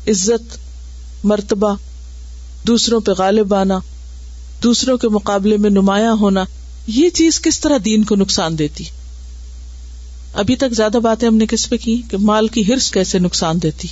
عزت، 0.08 0.58
مرتبہ، 1.24 1.76
دوسروں 2.68 3.02
پہ 3.02 3.12
غالب 3.18 3.54
آنا، 3.54 3.80
دوسروں 4.64 4.98
کے 4.98 5.08
مقابلے 5.08 5.58
میں 5.58 5.70
نمایاں 5.70 6.14
ہونا، 6.14 6.44
یہ 6.88 7.10
چیز 7.10 7.42
کس 7.42 7.60
طرح 7.60 7.78
دین 7.86 8.04
کو 8.04 8.16
نقصان 8.16 8.58
دیتی؟ 8.58 8.84
ابھی 10.34 10.56
تک 10.56 10.74
زیادہ 10.74 10.98
باتیں 11.04 11.28
ہم 11.28 11.36
نے 11.36 11.46
کس 11.46 11.70
پہ 11.70 11.78
کی؟ 11.78 12.02
کہ 12.10 12.18
مال 12.18 12.48
کی 12.48 12.74
ہرس 12.74 12.92
کیسے 12.92 13.20
نقصان 13.20 13.62
دیتی؟ 13.64 13.88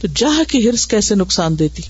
تو 0.00 0.08
جاہ 0.16 0.50
کی 0.50 0.68
ہرس 0.68 0.86
کیسے 0.86 1.14
نقصان 1.14 1.58
دیتی؟ 1.58 1.82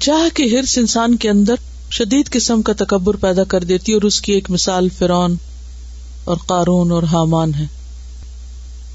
جاہ 0.00 0.36
کی 0.36 0.56
ہرس 0.56 0.78
انسان 0.78 1.16
کے 1.16 1.30
اندر 1.30 1.54
شدید 1.90 2.30
قسم 2.30 2.62
کا 2.62 2.72
تکبر 2.72 3.16
پیدا 3.16 3.44
کر 3.44 3.64
دیتی 3.64 3.92
اور 3.92 4.02
اس 4.02 4.20
کی 4.20 4.32
ایک 4.32 4.50
مثال 4.50 4.88
فرون 4.88 5.36
اور 6.24 6.36
قارون 6.46 6.90
اور 6.90 7.02
حامان 7.02 7.54
ہے۔ 7.54 7.77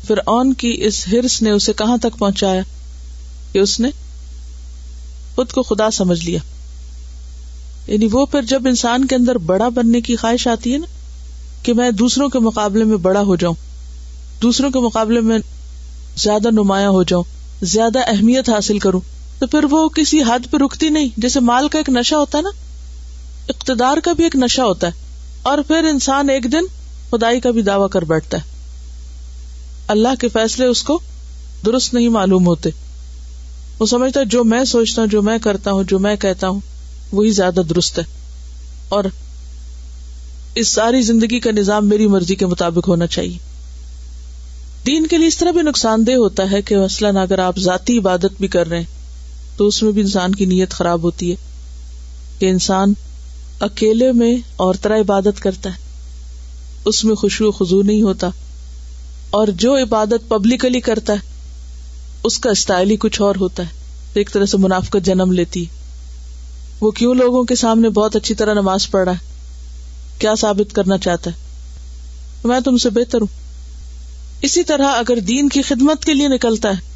فرعون 0.07 0.53
کی 0.53 0.75
اس 0.79 1.07
ہرس 1.07 1.41
نے 1.41 1.51
اسے 1.51 1.73
کہاں 1.73 1.97
تک 1.97 2.17
پہنچایا 2.19 2.61
کہ 3.51 3.59
اس 3.59 3.79
نے 3.79 3.89
خود 5.35 5.51
کو 5.51 5.63
خدا 5.63 5.91
سمجھ 5.91 6.25
لیا؟ 6.25 6.39
یعنی 7.87 8.07
وہ 8.11 8.25
پھر 8.25 8.41
جب 8.41 8.67
انسان 8.67 9.05
کے 9.05 9.15
اندر 9.15 9.37
بڑا 9.37 9.69
بننے 9.69 10.01
کی 10.01 10.15
خواہش 10.15 10.47
آتی 10.47 10.73
ہے 10.73 10.77
نا 10.77 10.85
کہ 11.63 11.73
میں 11.73 11.91
دوسروں 11.91 12.29
کے 12.29 12.39
مقابلے 12.39 12.83
میں 12.83 12.97
بڑا 12.97 13.21
ہو 13.21 13.35
جاؤں، 13.35 13.53
دوسروں 14.41 14.69
کے 14.69 14.79
مقابلے 14.79 15.19
میں 15.19 15.39
زیادہ 16.17 16.51
نمایاں 16.51 16.89
ہو 16.89 17.03
جاؤں، 17.03 17.23
زیادہ 17.61 17.99
اہمیت 18.07 18.49
حاصل 18.49 18.79
کروں، 18.79 19.01
تو 19.39 19.47
پھر 19.47 19.65
وہ 19.69 19.89
کسی 19.89 20.21
حد 20.21 20.51
پہ 20.51 20.57
رکتی 20.57 20.89
نہیں۔ 20.89 21.09
جیسے 21.17 21.39
مال 21.39 21.67
کا 21.67 21.77
ایک 21.77 21.89
نشہ 21.89 22.15
ہوتا 22.15 22.37
ہے 22.37 22.43
نا، 22.43 22.49
اقتدار 23.49 23.97
کا 23.97 24.13
بھی 24.13 24.23
ایک 24.23 24.35
نشہ 24.35 24.61
ہوتا 24.61 24.87
ہے، 24.87 24.91
اور 25.43 25.57
پھر 25.67 25.83
انسان 25.83 26.29
ایک 26.29 26.51
دن 26.51 26.65
خدائی 27.11 27.39
کا 27.39 27.51
بھی 27.51 27.61
دعوی 27.61 27.87
کر 27.91 28.03
بیٹھتا 28.03 28.37
ہے۔ 28.37 28.52
اللہ 29.87 30.07
کے 30.19 30.29
فیصلے 30.29 30.65
اس 30.65 30.83
کو 30.83 30.99
درست 31.65 31.93
نہیں 31.93 32.09
معلوم 32.09 32.45
ہوتے۔ 32.45 32.69
وہ 33.79 33.85
سمجھتا 33.85 34.19
ہے 34.19 34.25
جو 34.25 34.43
میں 34.43 34.63
سوچتا 34.63 35.01
ہوں، 35.01 35.09
جو 35.09 35.21
میں 35.21 35.37
کرتا 35.37 35.71
ہوں، 35.71 35.83
جو 35.83 35.99
میں 35.99 36.15
کہتا 36.15 36.47
ہوں، 36.47 36.59
وہی 37.11 37.31
زیادہ 37.31 37.61
درست 37.69 37.99
ہے۔ 37.99 38.03
اور 38.89 39.03
اس 40.55 40.67
ساری 40.67 41.01
زندگی 41.01 41.39
کا 41.39 41.51
نظام 41.51 41.89
میری 41.89 42.07
مرضی 42.07 42.35
کے 42.35 42.45
مطابق 42.45 42.87
ہونا 42.87 43.07
چاہیے۔ 43.07 43.37
دین 44.85 45.07
کے 45.07 45.17
لیے 45.17 45.27
اس 45.27 45.37
طرح 45.37 45.51
بھی 45.51 45.61
نقصان 45.61 46.07
دہ 46.07 46.11
ہوتا 46.11 46.51
ہے 46.51 46.61
کہ 46.61 46.77
مثلاً 46.77 47.17
اگر 47.17 47.39
آپ 47.39 47.59
ذاتی 47.59 47.97
عبادت 47.97 48.39
بھی 48.39 48.47
کر 48.47 48.67
رہے 48.67 48.77
ہیں، 48.77 48.85
تو 49.57 49.67
اس 49.67 49.83
میں 49.83 49.91
بھی 49.91 50.01
انسان 50.01 50.35
کی 50.35 50.45
نیت 50.45 50.71
خراب 50.71 51.03
ہوتی 51.03 51.31
ہے۔ 51.31 51.35
کہ 52.39 52.45
انسان 52.45 52.93
اکیلے 53.59 54.11
میں 54.11 54.37
اور 54.55 54.75
طرح 54.81 54.99
عبادت 54.99 55.39
کرتا 55.39 55.69
ہے۔ 55.69 55.75
اس 56.85 57.05
میں 57.05 57.15
خوشبو 57.15 57.51
خزو 57.51 57.81
نہیں 57.81 58.01
ہوتا۔ 58.01 58.29
اور 59.33 59.47
جو 59.47 59.75
عبادت 59.75 60.29
پبلکلی 60.29 60.79
کرتا 60.79 61.13
ہے، 61.13 61.17
اس 62.23 62.37
کا 62.37 62.49
اسٹائل 62.49 62.91
ہی 62.91 62.95
کچھ 62.95 63.21
اور 63.21 63.35
ہوتا 63.35 63.63
ہے۔ 63.63 63.67
ایک 64.13 64.33
طرح 64.33 64.45
سے 64.45 64.57
منافقت 64.57 65.05
جنم 65.05 65.31
لیتی۔ 65.31 65.65
وہ 66.81 66.91
کیوں 66.91 67.15
لوگوں 67.15 67.43
کے 67.43 67.55
سامنے 67.55 67.89
بہت 67.89 68.15
اچھی 68.15 68.35
طرح 68.35 68.53
نماز 68.53 68.91
پڑھ 68.91 69.03
رہا 69.03 69.11
ہے؟ 69.11 69.25
کیا 70.19 70.35
ثابت 70.35 70.75
کرنا 70.75 70.97
چاہتا 70.97 71.31
ہے؟ 71.31 71.35
میں 72.43 72.59
تم 72.59 72.77
سے 72.77 72.89
بہتر 72.89 73.21
ہوں۔ 73.21 73.27
اسی 74.41 74.63
طرح 74.63 74.87
اگر 74.87 75.19
دین 75.19 75.49
کی 75.49 75.61
خدمت 75.61 76.05
کے 76.05 76.13
لیے 76.13 76.27
نکلتا 76.27 76.69
ہے، 76.69 76.93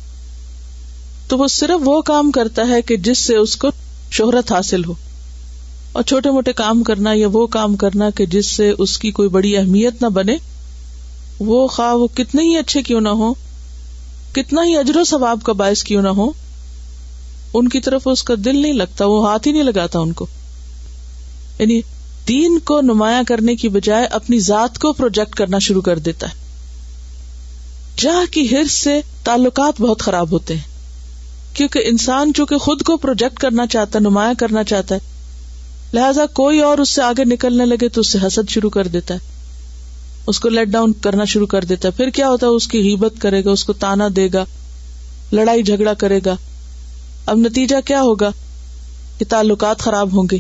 تو 1.28 1.38
وہ 1.38 1.48
صرف 1.48 1.82
وہ 1.86 2.02
کام 2.02 2.32
کرتا 2.32 2.68
ہے 2.68 2.82
کہ 2.82 2.98
جس 2.98 3.18
سے 3.18 3.36
اس 3.36 3.56
کو 3.56 3.68
شہرت 4.12 4.52
حاصل 4.52 4.86
ہو۔ 4.86 4.94
اور 5.92 6.04
چھوٹے 6.04 6.32
موٹے 6.32 6.54
کام 6.54 6.84
کرنا 6.84 7.10
یا 7.14 7.28
وہ 7.32 7.48
کام 7.48 7.76
کرنا 7.76 8.10
کہ 8.10 8.26
جس 8.26 8.46
سے 8.46 8.74
اس 8.78 9.00
کی 9.00 9.12
کوئی 9.12 9.30
بڑی 9.30 9.58
اہمیت 9.58 10.02
نہ 10.02 10.08
بنے 10.08 10.38
وہ 11.40 11.68
خواہ 11.68 11.94
وہ 11.94 12.08
کتنے 12.08 12.42
ہی 12.42 12.58
اچھے 12.58 12.82
کیوں 12.82 13.02
نہ 13.02 13.10
ہو 13.10 13.34
کتنا 14.32 14.64
ہی 14.64 14.78
اجر 14.78 14.98
و 14.98 15.04
ثواب 15.04 15.40
کا 15.44 15.54
باعث 15.54 15.84
کیوں 15.84 16.02
نہ 16.02 16.08
ہو 16.08 16.32
ان 17.54 17.68
کی 17.68 17.80
طرف 17.80 18.02
اس 18.06 18.24
کا 18.24 18.34
دل 18.46 18.62
نہیں 18.62 18.74
لگتا، 18.74 19.06
وہ 19.06 19.30
ہاتھ 19.30 19.48
ہی 19.48 19.54
نہیں 19.54 19.64
لگاتا 19.64 20.00
ان 20.00 20.14
کو۔ 20.14 20.28
یعنی 21.60 21.82
دین 22.28 22.60
کو 22.60 22.82
نمایاں 22.82 23.24
کرنے 23.28 23.56
کی 23.56 23.70
بجائے 23.70 24.06
اپنی 24.06 24.40
ذات 24.40 24.80
کو 24.80 24.94
پروجیکٹ 24.94 25.36
کرنا 25.36 25.60
شروع 25.60 25.82
کر 25.82 26.00
دیتا 26.00 26.28
ہے۔ 26.28 26.34
جہاں 27.98 28.26
کی 28.32 28.56
ہرس 28.56 28.72
سے 28.72 29.02
تعلقات 29.24 29.82
بہت 29.82 30.02
خراب 30.02 30.32
ہوتے 30.32 30.56
ہیں، 30.56 30.64
کیونکہ 31.54 31.82
انسان 31.86 32.34
چونکہ 32.34 32.58
خود 32.58 32.82
کو 32.82 32.98
پروجیکٹ 32.98 33.40
کرنا 33.40 33.68
چاہتا 33.68 34.00
ہے 34.00 34.04
نمایاں 34.04 34.34
کرنا 34.34 34.64
چاہتا 34.64 34.96
ہے، 34.96 35.00
لہذا 35.94 36.26
کوئی 36.26 36.60
اور 36.60 36.78
اس 36.78 36.90
سے 36.90 37.02
آگے 37.02 37.26
نکلنے 37.26 37.66
لگے 37.66 37.90
تو 37.90 38.02
اس 38.02 38.08
سے 38.08 38.18
حسد 38.28 38.50
شروع 38.50 38.70
کر 38.70 38.88
دیتا 38.88 39.14
ہے۔ 39.14 39.37
اس 40.28 40.40
کو 40.40 40.50
لیٹ 40.50 40.68
ڈاؤن 40.68 40.94
کرنا 40.94 41.26
شروع 41.26 41.48
کر 41.48 41.64
دیتا 41.64 41.88
ہے۔ 41.88 41.94
پھر 41.94 42.10
کیا 42.10 42.30
ہوتا 42.30 42.48
ہے؟ 42.48 42.52
اس 42.52 42.68
کی 42.68 42.80
ہیبت 42.80 43.14
کرے 43.20 43.46
گا، 43.46 43.52
اس 43.52 43.64
کو 43.64 43.74
تانا 43.74 44.08
دے 44.16 44.30
گا، 44.34 44.46
لڑائی 45.32 45.64
جھگڑا 45.64 45.94
کرے 45.94 46.20
گا۔ 46.26 46.36
اب 47.26 47.38
نتیجہ 47.38 47.76
کیا 47.86 48.02
ہوگا؟ 48.02 48.30
کہ 49.18 49.26
تعلقات 49.30 49.80
خراب 49.80 50.14
ہوں 50.14 50.28
گے۔ 50.32 50.38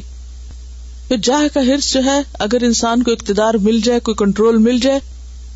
پھر 1.08 1.17
جاہ 1.24 1.53
کا 1.53 1.60
ہرس 1.60 1.94
جو 1.94 2.03
ہے، 2.03 2.22
اگر 2.34 2.62
انسان 2.62 3.03
کو 3.03 3.12
اقتدار 3.12 3.53
مل 3.53 3.79
جائے، 3.84 4.00
کوئی 4.00 4.15
کنٹرول 4.15 4.58
مل 4.58 4.79
جائے، 4.79 5.00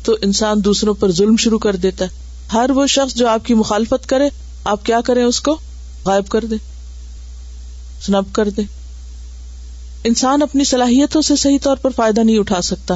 تو 0.04 0.16
انسان 0.22 0.64
دوسروں 0.64 0.94
پر 0.94 1.12
ظلم 1.12 1.36
شروع 1.36 1.58
کر 1.58 1.76
دیتا 1.76 2.04
ہے۔ 2.04 2.10
ہر 2.52 2.70
وہ 2.70 2.86
شخص 2.86 3.14
جو 3.14 3.28
آپ 3.28 3.44
کی 3.44 3.54
مخالفت 3.54 4.08
کرے، 4.08 4.28
آپ 4.64 4.86
کیا 4.86 5.00
کریں 5.00 5.24
اس 5.24 5.40
کو؟ 5.40 5.56
غائب 6.04 6.28
کر 6.28 6.44
دے 6.44 6.56
سنب 8.06 8.34
کر 8.34 8.50
دے 8.50 8.62
انسان 10.04 10.42
اپنی 10.42 10.64
صلاحیتوں 10.64 11.22
سے 11.22 11.36
صحیح 11.36 11.58
طور 11.62 11.76
پر 11.76 11.90
فائدہ 11.96 12.20
نہیں 12.20 12.38
اٹھا 12.38 12.62
سکتا۔ 12.62 12.94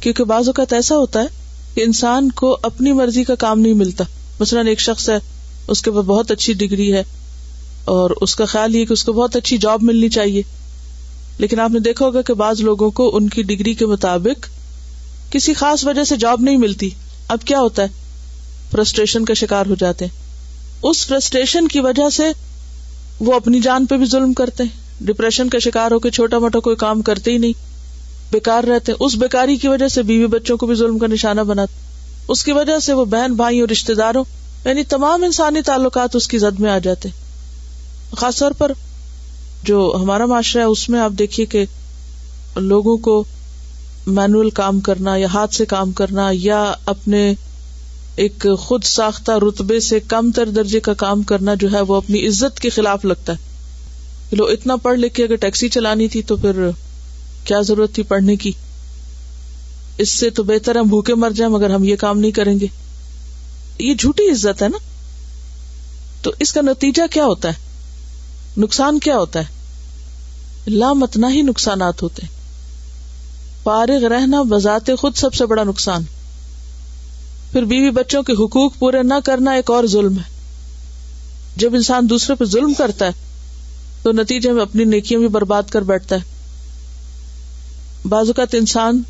کیونکہ 0.00 0.24
بعض 0.24 0.48
اوقات 0.48 0.72
ایسا 0.72 0.96
ہوتا 0.96 1.20
ہے 1.20 1.26
کہ 1.74 1.80
انسان 1.80 2.30
کو 2.30 2.58
اپنی 2.62 2.92
مرضی 2.92 3.24
کا 3.24 3.34
کام 3.34 3.60
نہیں 3.60 3.74
ملتا۔ 3.74 4.04
مثلاً 4.40 4.66
ایک 4.66 4.80
شخص 4.80 5.10
ہے، 5.10 5.16
اس 5.68 5.82
کے 5.82 5.90
پاس 5.90 6.04
بہت 6.04 6.30
اچھی 6.30 6.52
ڈگری 6.52 6.92
ہے 6.92 7.02
اور 7.84 8.10
اس 8.20 8.34
کا 8.34 8.44
خیال 8.44 8.76
یہ 8.76 8.84
کہ 8.84 8.92
اس 8.92 9.04
کو 9.04 9.12
بہت 9.12 9.36
اچھی 9.36 9.58
جاب 9.58 9.82
ملنی 9.82 10.08
چاہیے۔ 10.08 10.42
لیکن 11.38 11.60
آپ 11.60 11.70
نے 11.70 11.78
دیکھا 11.78 12.06
ہوگا 12.06 12.22
کہ 12.22 12.34
بعض 12.34 12.60
لوگوں 12.60 12.90
کو 12.90 13.16
ان 13.16 13.28
کی 13.28 13.42
ڈگری 13.42 13.74
کے 13.74 13.86
مطابق 13.86 14.46
کسی 15.32 15.54
خاص 15.54 15.86
وجہ 15.86 16.04
سے 16.04 16.16
جاب 16.16 16.40
نہیں 16.40 16.56
ملتی۔ 16.56 16.90
اب 17.28 17.38
کیا 17.44 17.60
ہوتا 17.60 17.82
ہے؟ 17.82 17.88
فرسٹریشن 18.70 19.24
کا 19.24 19.34
شکار 19.34 19.66
ہو 19.66 19.74
جاتے 19.74 20.04
ہیں۔ 20.04 20.12
اس 20.82 21.06
فرسٹریشن 21.06 21.68
کی 21.68 21.80
وجہ 21.80 22.10
سے 22.10 22.32
وہ 23.20 23.34
اپنی 23.34 23.60
جان 23.60 23.86
پہ 23.86 23.96
بھی 23.96 24.06
ظلم 24.06 24.32
کرتے 24.32 24.62
ہیں۔ 24.62 24.86
ڈپریشن 25.00 25.48
کا 25.48 25.58
شکار 25.58 25.90
ہو 25.90 25.98
کے 25.98 26.10
چھوٹا 26.10 26.38
موٹا 26.38 26.58
کوئی 26.58 26.76
کام 26.76 27.02
کرتے 27.02 27.32
ہی 27.32 27.38
نہیں۔ 27.38 27.52
بیکار 28.32 28.64
رہتے 28.64 28.92
ہیں۔ 28.92 28.96
اس 29.00 29.14
بیکاری 29.14 29.56
کی 29.56 29.68
وجہ 29.68 29.88
سے 29.88 30.02
بیوی 30.02 30.26
بچوں 30.26 30.56
کو 30.56 30.66
بھی 30.66 30.74
ظلم 30.74 30.98
کا 30.98 31.06
نشانہ 31.06 31.40
بناتے 31.40 31.72
اس 32.28 32.44
کی 32.44 32.52
وجہ 32.52 32.78
سے 32.78 32.92
وہ 32.92 33.04
بہن 33.04 33.34
بھائی 33.34 33.60
اور 33.60 33.68
رشتے 33.68 33.94
داروں 33.94 34.24
یعنی 34.64 34.82
تمام 34.82 35.22
انسانی 35.22 35.62
تعلقات 35.62 36.16
اس 36.16 36.28
کی 36.28 36.38
زد 36.38 36.60
میں 36.60 36.70
آ 36.70 36.78
جاتے۔ 36.78 37.08
خاص 38.16 38.38
طور 38.38 38.52
پر 38.52 38.72
جو 39.62 39.96
ہمارا 40.00 40.26
معاشرہ 40.26 40.60
ہے، 40.60 40.66
اس 40.66 40.88
میں 40.88 41.00
آپ 41.00 41.10
دیکھیے 41.18 41.46
کہ 41.46 41.64
لوگوں 42.56 42.96
کو 42.96 43.24
مینوئل 44.06 44.50
کام 44.50 44.80
کرنا 44.80 45.16
یا 45.16 45.26
ہاتھ 45.34 45.54
سے 45.54 45.66
کام 45.66 45.92
کرنا 45.92 46.28
یا 46.32 46.72
اپنے 46.86 47.34
ایک 48.16 48.46
خود 48.58 48.84
ساختہ 48.84 49.32
رتبے 49.32 49.80
سے 49.80 50.00
کم 50.00 50.30
تر 50.30 50.48
درجے 50.48 50.80
کا 50.80 50.94
کام 50.94 51.22
کرنا 51.22 51.54
جو 51.54 51.72
ہے، 51.72 51.80
وہ 51.80 51.94
اپنی 51.94 52.26
عزت 52.28 52.60
کے 52.60 52.68
خلاف 52.68 53.04
لگتا 53.04 53.32
ہے۔ 53.32 53.38
لو، 54.32 54.44
اتنا 54.44 54.76
پڑھ 54.76 54.98
لکھ 54.98 55.14
کے 55.14 55.24
اگر 55.24 55.36
ٹیکسی 55.36 55.68
چلانی 55.68 56.08
تھی 56.08 56.22
تو 56.22 56.36
پھر 56.36 56.70
کیا 57.46 57.60
ضرورت 57.60 57.94
تھی 57.94 58.02
پڑھنے 58.02 58.36
کی؟ 58.36 58.52
اس 59.98 60.12
سے 60.12 60.30
تو 60.30 60.42
بہتر 60.42 60.76
ہم 60.76 60.86
بھوکے 60.86 61.14
مر 61.14 61.30
جائیں 61.30 61.52
مگر 61.52 61.70
ہم 61.70 61.84
یہ 61.84 61.96
کام 61.96 62.18
نہیں 62.18 62.30
کریں 62.30 62.60
گے۔ 62.60 62.66
یہ 63.78 63.94
جھوٹی 63.94 64.30
عزت 64.30 64.62
ہے 64.62 64.68
نا؟ 64.68 64.78
تو 66.22 66.32
اس 66.38 66.52
کا 66.52 66.60
نتیجہ 66.60 67.02
کیا 67.10 67.24
ہوتا 67.24 67.48
ہے؟ 67.48 67.54
نقصان 68.56 68.98
کیا 68.98 69.18
ہوتا 69.18 69.40
ہے؟ 69.40 69.44
لامتنا 70.66 71.30
ہی 71.30 71.42
نقصانات 71.42 72.02
ہوتے۔ 72.02 72.26
ہیں 72.26 72.36
فارغ 73.62 74.04
رہنا 74.04 74.42
بذات 74.42 74.90
خود 74.98 75.16
سب 75.16 75.34
سے 75.34 75.46
بڑا 75.46 75.64
نقصان۔ 75.64 76.02
پھر 77.52 77.62
بیوی 77.62 77.90
بچوں 77.90 78.22
کے 78.22 78.32
حقوق 78.32 78.78
پورے 78.78 79.02
نہ 79.02 79.14
کرنا 79.24 79.50
ایک 79.50 79.70
اور 79.70 79.86
ظلم 79.86 80.18
ہے۔ 80.18 80.40
جب 81.56 81.74
انسان 81.74 82.10
دوسرے 82.10 82.34
پہ 82.34 82.44
ظلم 82.44 82.74
کرتا 82.74 83.06
ہے، 83.06 83.10
تو 84.02 84.12
نتیجے 84.12 84.52
میں 84.52 84.62
اپنی 84.62 84.84
نیکیاں 84.84 85.20
بھی 85.20 85.28
برباد 85.28 85.62
کر 85.70 85.82
بیٹھتا 85.82 86.16
ہے۔ 86.16 86.35
بعض 88.08 88.26
اوقات 88.26 88.54
انسان 88.54 89.02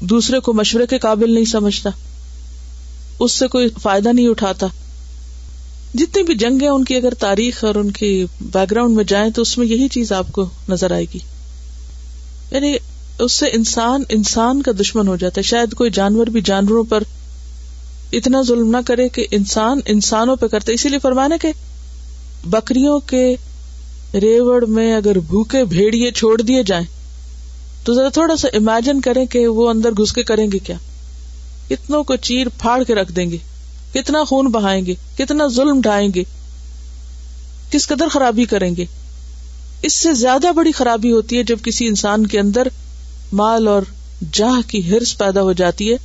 دوسرے 0.00 0.40
کو 0.40 0.52
مشورے 0.52 0.86
کے 0.86 0.98
قابل 0.98 1.34
نہیں 1.34 1.44
سمجھتا، 1.44 1.90
اس 3.18 3.32
سے 3.32 3.48
کوئی 3.48 3.68
فائدہ 3.82 4.08
نہیں 4.08 4.28
اٹھاتا۔ 4.28 4.66
جتنی 5.94 6.22
بھی 6.22 6.34
جنگ 6.34 6.62
ان 6.62 6.84
کی 6.84 6.96
اگر 6.96 7.14
تاریخ 7.14 7.64
اور 7.64 7.74
ان 7.74 7.90
کی 7.90 8.26
بیک 8.40 8.70
گراؤنڈ 8.70 8.96
میں 8.96 9.04
جائیں، 9.04 9.30
تو 9.30 9.42
اس 9.42 9.58
میں 9.58 9.66
یہی 9.66 9.88
چیز 9.88 10.12
آپ 10.12 10.32
کو 10.32 10.48
نظر 10.68 10.90
آئے 10.90 11.04
گی۔ 11.14 11.18
یعنی 12.50 12.76
اس 13.18 13.32
سے 13.32 13.46
انسان 13.46 14.02
انسان 14.08 14.62
کا 14.62 14.72
دشمن 14.80 15.08
ہو 15.08 15.16
جاتا 15.16 15.38
ہے۔ 15.38 15.42
شاید 15.42 15.74
کوئی 15.74 15.90
جانور 15.90 16.26
بھی 16.26 16.40
جانوروں 16.40 16.84
پر 16.84 17.02
اتنا 18.12 18.42
ظلم 18.42 18.70
نہ 18.70 18.76
کرے 18.86 19.08
کہ 19.08 19.26
انسان 19.30 19.80
انسانوں 19.86 20.36
پہ 20.36 20.46
کرتے۔ 20.46 20.72
اسی 20.72 20.88
لیے 20.88 20.98
فرمانا 20.98 21.36
کہ 21.36 21.52
بکریوں 22.44 23.00
کے 23.00 23.36
ریوڑ 24.14 24.66
میں 24.66 24.94
اگر 24.94 25.18
بھوکے 25.18 25.64
بھیڑیے 25.64 26.10
چھوڑ 26.10 26.40
دیے 26.40 26.62
جائیں 26.62 26.99
تو 27.84 27.94
ذرا 27.94 28.08
تھوڑا 28.08 28.36
سا 28.36 28.48
امیجن 28.52 29.00
کریں 29.00 29.26
کہ 29.26 29.46
وہ 29.48 29.70
اندر 29.70 29.92
گھس 29.92 30.12
کے 30.12 30.22
کریں 30.22 30.46
گے 30.52 30.58
کیا؟ 30.58 30.76
کتنوں 31.68 32.04
کو 32.04 32.16
چیر 32.16 32.46
پھاڑ 32.58 32.82
کے 32.82 32.94
رکھ 32.94 33.12
دیں 33.12 33.30
گے، 33.30 33.36
کتنا 33.94 34.24
خون 34.24 34.46
بہائیں 34.46 34.86
گے، 34.86 34.94
کتنا 35.18 35.46
ظلم 35.46 35.80
ڈھائیں 35.80 36.08
گے، 36.14 36.22
کس 37.70 37.86
قدر 37.86 38.08
خرابی 38.08 38.44
کریں 38.44 38.76
گے؟ 38.76 38.84
اس 39.82 39.94
سے 39.94 40.14
زیادہ 40.14 40.52
بڑی 40.52 40.72
خرابی 40.72 41.12
ہوتی 41.12 41.38
ہے 41.38 41.42
جب 41.42 41.56
کسی 41.64 41.86
انسان 41.86 42.26
کے 42.26 42.40
اندر 42.40 42.68
مال 43.32 43.68
اور 43.68 43.82
جاہ 44.32 44.70
کی 44.70 44.90
ہرس 44.90 45.18
پیدا 45.18 45.42
ہو 45.42 45.52
جاتی 45.52 45.92
ہے، 45.92 45.96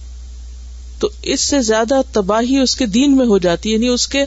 تو 0.99 1.09
اس 1.21 1.41
سے 1.41 1.61
زیادہ 1.61 2.01
تباہی 2.11 2.57
اس 2.57 2.75
کے 2.75 2.85
دین 2.85 3.17
میں 3.17 3.25
ہو 3.25 3.37
جاتی 3.37 3.69
ہے 3.69 3.73
یعنی 3.73 3.87
اس 3.87 4.07
کے 4.07 4.25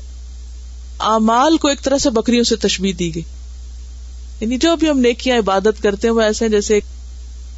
امال 0.98 1.56
کو 1.56 1.68
ایک 1.68 1.82
طرح 1.82 1.98
سے 1.98 2.10
بکریوں 2.10 2.44
سے 2.44 2.56
تشبیح 2.56 2.92
دی 2.98 3.14
گئی۔ 3.14 3.22
یعنی 4.40 4.58
جو 4.58 4.76
بھی 4.76 4.90
ہم 4.90 4.98
نیکیاں 4.98 5.38
عبادت 5.38 5.82
کرتے 5.82 6.08
ہیں، 6.08 6.14
وہ 6.14 6.20
ایسے 6.20 6.48
جیسے 6.48 6.74
ایک 6.74 6.84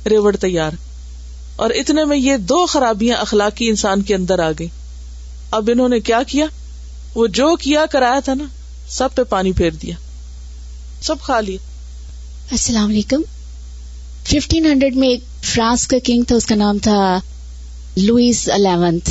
ریوڑ 0.07 0.37
تیار۔ 0.37 0.71
اور 1.57 1.71
اتنے 1.71 2.05
میں 2.05 2.17
یہ 2.17 2.37
دو 2.37 2.67
خرابیاں 2.67 3.17
اخلاقی 3.17 3.69
انسان 3.69 4.03
کے 4.03 4.15
اندر 4.15 4.39
آ 4.39 4.51
گئی 4.59 4.69
اب 5.51 5.71
انہوں 5.73 5.89
نے 5.89 6.01
کیا 6.01 6.23
کیا؟ 6.27 6.47
وہ 7.15 7.27
جو 7.27 7.57
کیا 7.57 7.87
کرایا 7.87 8.21
تھا 8.21 8.35
نا، 8.35 8.45
سب 8.89 9.09
پہ 9.15 9.23
پانی 9.23 9.53
پھیر 9.53 9.71
دیا۔ 9.71 9.95
سب 11.03 11.17
کھا 11.23 11.41
لیا۔ 11.41 11.57
السلام 12.51 12.91
علیکم۔ 12.91 13.21
ففٹین 14.25 14.67
ہنڈریڈ 14.67 14.97
میں 14.97 15.09
ایک 15.09 15.21
فرانس 15.43 15.87
کا 15.87 15.97
کنگ 16.05 16.23
تھا، 16.23 16.37
اس 16.37 16.47
کا 16.47 16.55
نام 16.55 16.79
تھا 16.79 17.21
لوئس 17.97 18.51
الیونتھ۔ 18.53 19.11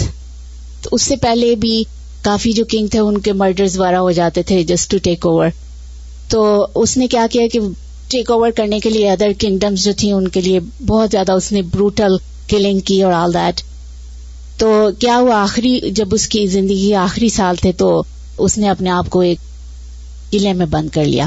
تو 0.81 0.89
اس 0.91 1.01
سے 1.01 1.15
پہلے 1.15 1.55
بھی 1.55 1.84
کافی 2.22 2.51
جو 2.51 2.65
کنگ 2.65 2.88
تھے، 2.88 2.99
ان 2.99 3.17
کے 3.17 3.34
مرڈرز 3.34 3.80
وغیرہ 3.80 3.95
ہو 3.95 4.12
جاتے 4.12 4.43
تھے، 4.43 4.63
جسٹ 4.63 4.91
ٹو 4.91 4.97
ٹیک 4.97 5.25
اوور۔ 5.25 5.47
تو 6.30 6.67
اس 6.75 6.97
نے 6.97 7.08
کیا 7.08 7.28
کیا 7.32 7.47
کہ 7.52 7.60
ٹیک 8.10 8.32
اوور 8.32 8.52
کرنے 8.52 8.80
کے 8.80 8.89
لیے 8.89 9.10
ادر 9.12 9.32
کنگڈمز 9.39 9.84
جو 9.84 9.91
تھی 9.98 10.12
ان 10.12 10.28
کے 10.28 10.41
لیے 10.41 10.60
بہت 10.88 11.12
زیادہ 11.12 11.32
اس 11.32 11.52
نے 11.52 11.62
بروٹل 11.62 12.17
کلنگ 12.48 12.80
کی 12.80 13.02
اور 13.04 13.13
آل 13.13 13.34
دیٹ 13.34 13.62
تو 14.60 14.89
کیا 15.00 15.19
وہ 15.19 15.34
آخری 15.34 15.80
جب 15.95 16.08
اس 16.12 16.28
کی 16.28 16.45
زندگی 16.48 16.93
آخری 16.93 17.30
سال 17.30 17.56
تھے 17.56 17.72
تو 17.72 18.02
اس 18.38 18.58
نے 18.58 18.69
اپنے 18.69 18.89
آپ 18.89 19.10
کو 19.10 19.19
ایک 19.19 19.39
قلعے 20.32 20.54
میں 20.54 20.65
بند 20.65 20.89
کر 20.89 21.06
لیا. 21.06 21.26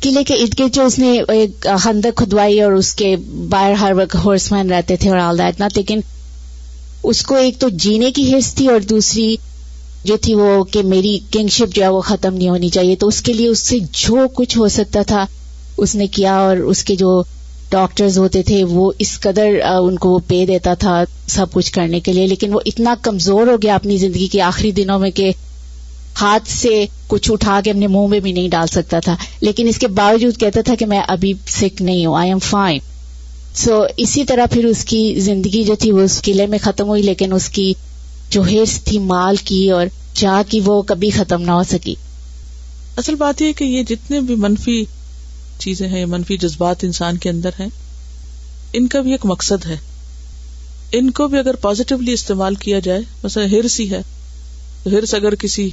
قلعے 0.00 0.24
کے 0.24 0.34
ارد 0.34 0.58
گرد 0.58 0.74
جو 0.74 0.84
اس 0.86 0.98
نے 0.98 1.12
ایک 1.28 1.66
خندق 1.80 2.16
کھدوائی 2.16 2.60
اور 2.60 2.72
اس 2.72 2.94
کے 2.94 3.16
باہر 3.50 3.72
ہر 3.72 3.92
وقت 3.96 4.14
ہارس 4.14 4.50
مین 4.52 4.70
رہتے 4.70 4.96
تھے 4.96 5.10
اور 5.10 5.18
آل 5.18 5.38
دیٹ 5.38 5.60
نا، 5.60 5.68
لیکن 5.76 6.00
اس 7.02 7.22
کو 7.22 7.34
ایک 7.34 7.58
تو 7.58 7.68
جینے 7.68 8.10
کی 8.10 8.32
حص 8.34 8.54
تھی 8.54 8.66
اور 8.66 8.80
دوسری 8.80 9.36
جو 10.04 10.16
تھی 10.16 10.34
وہ 10.34 10.64
کہ 10.64 10.82
میری 10.82 11.18
کنگ 11.30 11.48
شپ 11.48 11.74
جو 11.74 11.82
ہے 11.82 11.88
وہ 11.88 12.00
ختم 12.00 12.34
نہیں 12.34 12.48
ہونی 12.48 12.68
چاہیے، 12.68 12.96
تو 12.96 13.08
اس 13.08 13.22
کے 13.22 13.32
لیے 13.32 13.48
اس 13.48 13.60
سے 13.60 13.78
جو 13.92 14.26
کچھ 14.34 14.58
ہو 14.58 14.68
سکتا 14.68 15.02
تھا 15.02 15.24
اس 15.76 15.94
نے 15.94 16.06
کیا 16.06 16.36
اور 16.36 16.56
اس 16.56 16.84
کے 16.84 16.96
جو 16.96 17.22
ڈاکٹرز 17.70 18.18
ہوتے 18.18 18.42
تھے، 18.42 18.64
وہ 18.64 18.92
اس 18.98 19.20
قدر 19.20 19.48
ان 19.80 19.98
کو 19.98 20.10
وہ 20.10 20.18
پے 20.26 20.46
دیتا 20.46 20.74
تھا 20.74 21.04
سب 21.26 21.46
کچھ 21.52 21.72
کرنے 21.72 22.00
کے 22.00 22.12
لیے، 22.12 22.26
لیکن 22.26 22.54
وہ 22.54 22.60
اتنا 22.66 22.94
کمزور 23.02 23.46
ہو 23.46 23.56
گیا 23.62 23.74
اپنی 23.74 23.96
زندگی 23.96 24.26
کے 24.26 24.40
آخری 24.40 24.70
دنوں 24.70 24.98
میں 24.98 25.10
کہ 25.10 25.32
ہاتھ 26.20 26.48
سے 26.48 26.86
کچھ 27.06 27.30
اٹھا 27.30 27.60
کے 27.64 27.70
اپنے 27.70 27.86
منہ 27.86 28.06
میں 28.06 28.20
بھی 28.20 28.32
نہیں 28.32 28.48
ڈال 28.48 28.66
سکتا 28.66 29.00
تھا۔ 29.00 29.16
لیکن 29.40 29.68
اس 29.68 29.78
کے 29.78 29.88
باوجود 29.88 30.36
کہتا 30.36 30.60
تھا 30.60 30.74
کہ 30.74 30.86
میں 30.86 31.00
ابھی 31.08 31.32
سکھ 31.46 31.82
نہیں 31.82 32.06
ہوں 32.06 32.16
آئی 32.16 32.28
ایم 32.28 32.38
فائن 32.38 32.78
سو 33.54 33.82
اسی 33.96 34.24
طرح 34.24 34.46
پھر 34.52 34.64
اس 34.64 34.84
کی 34.84 35.14
زندگی 35.18 35.64
جو 35.64 35.74
تھی 35.74 35.92
وہ 35.92 36.00
اس 36.00 36.22
قلعے 36.22 36.46
میں 36.46 36.58
ختم 36.62 36.88
ہوئی، 36.88 37.02
لیکن 37.02 37.32
اس 37.32 37.48
کی 37.48 37.74
جو 38.30 38.42
حص 38.42 38.82
تھی، 38.84 38.98
مال 38.98 39.36
کی 39.36 39.70
اور 39.70 39.86
چاہ 40.14 40.42
کی، 40.48 40.60
وہ 40.64 40.82
کبھی 40.82 41.10
ختم 41.10 41.42
نہ 41.42 41.50
ہو 41.50 41.62
سکی۔ 41.70 41.94
اصل 42.96 43.14
بات 43.14 43.42
یہ 43.42 43.52
کہ 43.52 43.64
یہ 43.64 43.82
جتنے 43.82 44.20
بھی 44.20 44.34
منفی 44.34 44.84
چیزیں 45.58 45.88
ہیں 45.88 46.06
منفی 46.06 46.36
جذبات 46.36 46.84
انسان 46.84 47.16
کے 47.16 47.30
اندر 47.30 47.50
ہیں، 47.60 47.68
ان 48.72 48.86
کا 48.86 49.00
بھی 49.00 49.10
ایک 49.10 49.20
مقصد 49.24 49.66
ہے۔ 49.66 49.76
ان 50.92 51.10
کو 51.10 51.28
بھی 51.28 51.38
اگر 51.38 51.56
پازیٹیولی 51.56 52.12
استعمال 52.12 52.54
کیا 52.54 52.78
جائے، 52.78 53.00
مثلا 53.22 53.44
ہرس 53.44 53.80
ہی 53.80 53.90
ہے، 53.90 54.00
تو 54.84 54.90
ہرس 54.90 55.14
اگر 55.14 55.34
کسی 55.34 55.70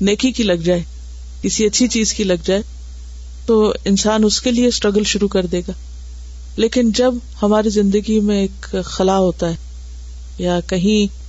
نیکی 0.00 0.32
کی 0.32 0.42
لگ 0.42 0.62
جائے، 0.64 0.82
کسی 1.42 1.66
اچھی 1.66 1.88
چیز 1.88 2.14
کی 2.14 2.24
لگ 2.24 2.42
جائے، 2.44 2.62
تو 3.46 3.74
انسان 3.84 4.24
اس 4.24 4.40
کے 4.40 4.50
لیے 4.50 4.66
اسٹرگل 4.66 5.04
شروع 5.04 5.28
کر 5.28 5.46
دے 5.46 5.60
گا۔ 5.60 5.72
لیکن 6.56 6.92
جب 6.92 7.14
ہماری 7.42 7.70
زندگی 7.70 8.20
میں 8.20 8.40
ایک 8.40 8.76
خلا 8.84 9.18
ہوتا 9.18 9.50
ہے 9.50 9.56
یا 10.38 10.60
کہیں 10.66 11.22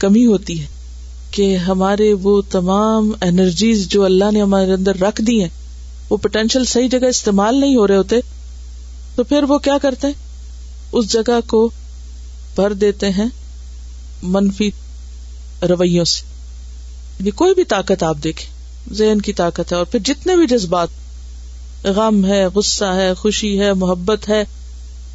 کمی 0.00 0.26
ہوتی 0.26 0.60
ہے 0.60 0.66
کہ 1.30 1.56
ہمارے 1.56 2.12
وہ 2.12 2.42
تمام 2.50 3.12
انرجیز 3.22 3.88
جو 3.88 4.04
اللہ 4.04 4.24
نے 4.32 4.42
ہمارے 4.42 4.72
اندر 4.72 4.96
رکھ 4.96 5.22
دی 5.22 5.40
ہیں 5.40 5.48
وہ 6.10 6.16
پوٹینشیل 6.16 6.64
صحیح 6.64 6.88
جگہ 6.88 7.06
استعمال 7.06 7.60
نہیں 7.60 7.76
ہو 7.76 7.86
رہے 7.86 7.96
ہوتے، 7.96 8.16
تو 9.14 9.24
پھر 9.24 9.42
وہ 9.42 9.58
کیا 9.58 9.78
کرتے؟ 9.82 10.06
ہیں 10.06 10.14
اس 10.92 11.12
جگہ 11.12 11.40
کو 11.46 11.70
بھر 12.56 12.72
دیتے 12.72 13.10
ہیں 13.10 13.26
منفی 14.22 14.70
رویوں 15.68 16.04
سے۔ 16.04 16.22
یعنی 17.18 17.30
کوئی 17.30 17.54
بھی 17.54 17.64
طاقت 17.64 18.02
آپ 18.02 18.16
دیکھیں، 18.24 18.46
ذہن 18.94 19.20
کی 19.20 19.32
طاقت 19.32 19.72
ہے، 19.72 19.76
اور 19.76 19.84
پھر 19.84 19.98
جتنے 19.98 20.36
بھی 20.36 20.46
جذبات، 20.46 20.88
غم 21.84 22.26
ہے، 22.26 22.46
غصہ 22.46 22.84
ہے، 22.84 23.14
خوشی 23.14 23.60
ہے، 23.60 23.72
محبت 23.72 24.28
ہے، 24.28 24.44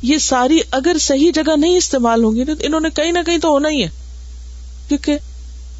یہ 0.02 0.18
ساری 0.18 0.60
اگر 0.72 0.96
صحیح 1.02 1.32
جگہ 1.34 1.56
نہیں 1.58 1.78
استعمال 1.78 2.24
ہوں 2.24 2.36
گی 2.36 2.46
تو 2.46 2.52
انہوں 2.60 2.80
نے 2.80 2.90
کہیں 2.90 3.12
نہ 3.12 3.20
کہیں 3.26 3.38
تو 3.38 3.50
ہونا 3.50 3.70
ہی 3.70 3.84
ہے۔ 3.84 3.90
کیونکہ 4.88 5.18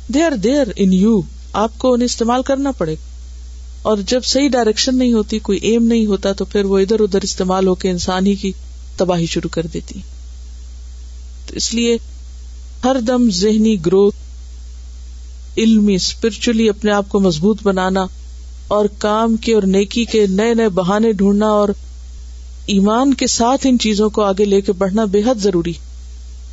دیر 0.08 0.36
دیر 0.36 0.68
ان 0.76 0.94
یو، 0.94 1.22
آپ 1.54 1.72
کو 1.78 1.94
انہیں 1.94 2.06
استعمال 2.06 2.42
کرنا 2.42 2.72
پڑے 2.72 2.94
گا۔ 2.94 3.15
اور 3.86 3.98
جب 3.98 4.24
صحیح 4.24 4.50
ڈائریکشن 4.50 4.98
نہیں 4.98 5.14
ہوتی، 5.14 5.40
کوئی 5.40 5.60
ایم 5.62 5.86
نہیں 5.86 6.06
ہوتا، 6.06 6.32
تو 6.32 6.46
پھر 6.46 6.66
وہ 6.66 6.80
ادھر 6.80 7.00
ادھر 7.00 7.20
استعمال 7.22 7.68
ہو 7.68 7.76
کے 7.76 7.90
انسان 7.90 8.26
ہی 8.26 8.36
کی 8.36 8.52
تباہی 8.98 9.26
شروع 9.26 9.50
کر 9.50 9.66
دیتی۔ 9.74 10.00
تو 11.48 11.56
اس 11.56 11.74
لیے 11.74 11.98
ہر 12.84 12.96
دم 13.08 13.30
ذہنی 13.32 13.86
گروتھ، 13.86 14.16
علمی 15.58 15.96
اسپرچلی 15.96 16.70
اپنے 16.70 16.92
آپ 16.92 17.10
کو 17.10 17.20
مضبوط 17.20 17.58
بنانا 17.64 18.06
اور 18.68 18.86
کام 18.98 19.36
کے 19.36 19.54
اور 19.54 19.64
نیکی 19.64 20.06
کے 20.06 20.28
نئے 20.28 20.54
نئے 20.54 20.70
بہانے 20.70 21.12
ڈھونڈنا 21.12 21.48
اور 21.48 21.70
ایمان 22.66 23.14
کے 23.14 23.28
ساتھ 23.28 23.68
ان 23.70 23.80
چیزوں 23.80 24.10
کو 24.10 24.22
آگے 24.22 24.46
لے 24.46 24.62
کے 24.62 24.72
بڑھنا 24.72 25.06
بے 25.06 25.20
حد 25.20 25.36
ضروری۔ 25.36 25.74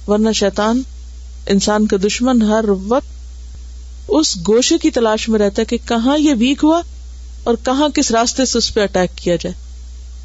ورنہ 0.09 0.33
شیطان، 0.35 0.83
انسان 1.47 1.87
کا 1.87 1.97
دشمن 2.05 2.43
ہر 2.43 2.65
وقت 2.69 3.09
اس 4.09 4.37
گوشے 4.37 4.79
کی 4.79 4.91
تلاش 4.91 5.29
میں 5.29 5.39
رہتا 5.39 5.63
ہے 5.63 5.67
کہ 5.67 5.89
کہاں 5.89 6.19
یہ 6.19 6.35
ویک 6.39 6.65
ہوا؟ 6.65 6.83
اور 7.45 7.55
کہاں 7.65 7.89
کس 7.89 8.11
راستے 8.11 8.45
سے 8.45 8.59
اس 8.59 8.75
پہ 8.75 8.83
اٹیک 8.83 9.19
کیا 9.19 9.37
جائے 9.37 9.55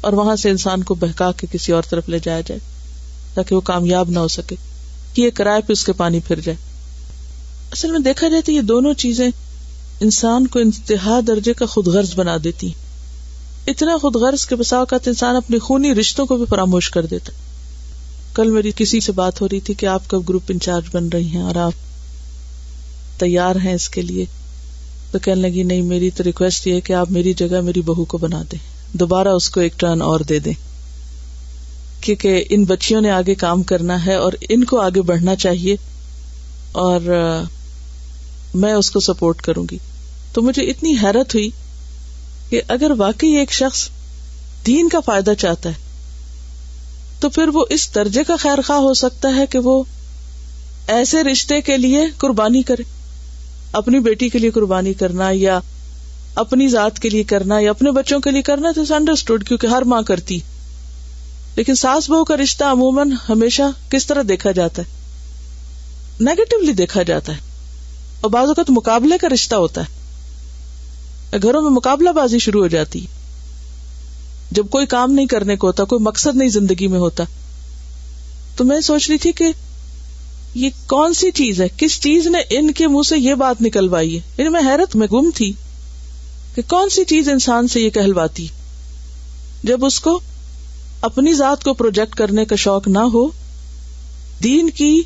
اور 0.00 0.12
وہاں 0.12 0.36
سے 0.36 0.50
انسان 0.50 0.82
کو 0.82 0.94
بہکا 0.94 1.32
کے 1.32 1.46
کسی 1.52 1.72
اور 1.72 1.82
طرف 1.90 2.08
لے 2.08 2.18
جایا 2.18 2.40
جائے 2.40 2.60
تاکہ 3.34 3.54
وہ 3.54 3.60
کامیاب 3.60 4.10
نہ 4.10 4.18
ہو 4.18 4.28
سکے 4.28 4.56
کہ 5.14 5.22
یہ 5.22 5.30
کرائے 5.30 5.62
پہ 5.62 5.72
اس 5.72 5.84
کے 5.84 5.92
پانی 5.92 6.20
پھر 6.20 6.40
جائے۔ 6.40 6.56
اصل 7.72 7.90
میں 7.90 7.98
دیکھا 7.98 8.28
جائے 8.28 8.42
تو 8.42 8.52
یہ 8.52 8.60
دونوں 8.60 8.94
چیزیں 8.94 9.28
انسان 10.00 10.46
کو 10.46 10.58
انتہا 10.58 11.20
درجے 11.26 11.52
کا 11.52 11.66
خود 11.66 11.86
غرض 11.86 12.14
بنا 12.14 12.36
دیتی 12.44 12.72
اتنا 13.66 13.96
خود 13.96 14.16
غرض 14.16 14.46
کے 14.46 14.56
بسا 14.56 14.76
اوقات 14.76 15.08
انسان 15.08 15.36
اپنے 15.36 15.58
خونی 15.58 15.94
رشتوں 15.94 16.26
کو 16.26 16.36
بھی 16.36 16.44
فراموش 16.50 16.90
کر 16.90 17.06
دیتا 17.06 17.32
کل 18.34 18.50
میری 18.50 18.72
کسی 18.76 19.00
سے 19.00 19.12
بات 19.12 19.40
ہو 19.40 19.48
رہی 19.48 19.60
تھی 19.60 19.74
کہ 19.74 19.86
آپ 19.86 20.02
کب 20.08 20.28
گروپ 20.28 20.42
انچارج 20.48 20.84
بن 20.92 21.08
رہی 21.08 21.26
ہیں 21.26 21.42
اور 21.42 21.54
آپ 21.54 21.72
تیار 23.20 23.56
ہیں 23.56 23.74
اس 23.74 23.88
کے 23.88 24.02
لیے۔ 24.02 24.24
تو 25.10 25.18
کہنے 25.18 25.40
لگی، 25.40 25.62
نہیں، 25.62 25.82
میری 25.82 26.10
تو 26.10 26.24
ریکویسٹ 26.24 26.66
یہ 26.66 26.80
کہ 26.80 26.92
آپ 26.92 27.10
میری 27.10 27.32
جگہ 27.32 27.60
میری 27.60 27.80
بہو 27.80 28.04
کو 28.04 28.18
بنا 28.18 28.42
دیں۔ 28.52 28.58
دوبارہ 28.92 29.28
اس 29.28 29.50
کو 29.50 29.60
ایک 29.60 29.80
ٹرن 29.80 30.02
اور 30.02 30.20
دے 30.20 30.38
دیں۔ 30.38 30.52
کیونکہ 32.00 32.44
ان 32.50 32.64
بچیوں 32.64 33.00
نے 33.00 33.10
آگے 33.10 33.34
کام 33.34 33.62
کرنا 33.62 34.06
ہے 34.06 34.14
اور 34.14 34.32
ان 34.48 34.64
کو 34.64 34.80
آگے 34.80 35.02
بڑھنا 35.02 35.36
چاہیے 35.36 35.76
اور 36.72 37.00
میں 38.54 38.72
اس 38.72 38.90
کو 38.90 39.00
سپورٹ 39.00 39.42
کروں 39.42 39.66
گی۔ 39.70 39.78
تو 40.32 40.42
مجھے 40.42 40.62
اتنی 40.62 40.94
حیرت 41.02 41.34
ہوئی 41.34 41.50
کہ 42.50 42.62
اگر 42.68 42.90
واقعی 42.98 43.28
ایک 43.28 43.52
شخص 43.52 43.88
دین 44.66 44.88
کا 44.88 45.00
فائدہ 45.00 45.32
چاہتا 45.38 45.68
ہے، 45.68 45.74
تو 47.20 47.28
پھر 47.28 47.48
وہ 47.48 47.64
اس 47.70 47.94
درجے 47.94 48.24
کا 48.24 48.36
خیر 48.36 48.58
خواہ 48.66 48.78
ہو 48.78 48.94
سکتا 48.94 49.28
ہے 49.36 49.46
کہ 49.46 49.58
وہ 49.58 49.82
ایسے 50.86 51.22
رشتے 51.22 51.60
کے 51.60 51.76
لیے 51.76 52.06
قربانی 52.18 52.62
کرے۔ 52.62 52.97
اپنی 53.72 53.98
بیٹی 53.98 54.28
کے 54.28 54.38
لیے 54.38 54.50
قربانی 54.50 54.94
کرنا 54.94 55.28
یا 55.32 55.60
اپنی 56.34 56.68
ذات 56.68 56.98
کے 56.98 57.08
لیے 57.08 57.22
کرنا 57.22 57.58
یا 57.58 57.70
اپنے 57.70 57.90
بچوں 57.90 58.20
کے 58.20 58.30
لیے 58.30 58.42
کرنا، 58.42 58.68
تو 58.74 58.94
انڈرسٹوڈ 58.94 59.48
کیونکہ 59.48 59.66
ہر 59.66 59.82
ماں 59.82 60.02
کرتی۔ 60.02 60.40
لیکن 61.56 61.74
ساس 61.74 62.10
بہو 62.10 62.24
کا 62.24 62.36
رشتہ 62.36 62.64
عموماً 62.64 63.10
ہمیشہ 63.28 63.62
کس 63.90 64.06
طرح 64.06 64.22
دیکھا 64.28 64.50
جاتا 64.50 64.82
ہے؟ 64.82 64.86
نیگیٹولی 66.20 66.72
دیکھا 66.72 67.02
جاتا 67.02 67.32
ہے۔ 67.32 67.38
اور 68.20 68.30
بعض 68.30 68.48
اوقات 68.48 68.70
مقابلے 68.70 69.18
کا 69.18 69.28
رشتہ 69.34 69.54
ہوتا 69.54 69.80
ہے۔ 69.80 69.98
گھروں 71.42 71.62
میں 71.62 71.70
مقابلہ 71.70 72.10
بازی 72.10 72.38
شروع 72.38 72.62
ہو 72.62 72.66
جاتی۔ 72.66 73.06
جب 74.50 74.66
کوئی 74.70 74.86
کام 74.86 75.12
نہیں 75.12 75.26
کرنے 75.26 75.56
کو 75.56 75.66
ہوتا، 75.66 75.84
کوئی 75.84 76.02
مقصد 76.02 76.36
نہیں 76.36 76.48
زندگی 76.48 76.86
میں 76.86 76.98
ہوتا۔ 76.98 77.24
تو 78.56 78.64
میں 78.64 78.80
سوچ 78.80 79.10
رہی 79.10 79.18
تھی 79.18 79.32
کہ 79.32 79.44
یہ 80.54 80.70
کون 80.86 81.14
سی 81.14 81.30
چیز 81.30 81.60
ہے؟ 81.60 81.66
کس 81.76 82.00
چیز 82.00 82.26
نے 82.26 82.38
ان 82.50 82.72
کے 82.72 82.88
منہ 82.88 83.02
سے 83.02 83.18
یہ 83.18 83.34
بات 83.34 83.62
نکلوائی 83.62 84.14
ہے؟ 84.16 84.20
یعنی 84.38 84.48
میں 84.48 84.60
حیرت 84.60 84.96
میں 84.96 85.06
گم 85.12 85.30
تھی 85.34 85.52
کہ 86.54 86.62
کون 86.68 86.88
سی 86.88 87.04
چیز 87.04 87.28
انسان 87.28 87.68
سے 87.68 87.80
یہ 87.80 87.90
کہلواتی؟ 87.90 88.46
جب 89.64 89.84
اس 89.84 90.00
کو 90.00 90.20
اپنی 91.00 91.32
ذات 91.34 91.64
کو 91.64 91.74
پروجیکٹ 91.74 92.14
کرنے 92.14 92.44
کا 92.44 92.56
شوق 92.56 92.88
نہ 92.88 93.04
ہو، 93.12 93.26
دین 94.42 94.70
کی 94.70 95.02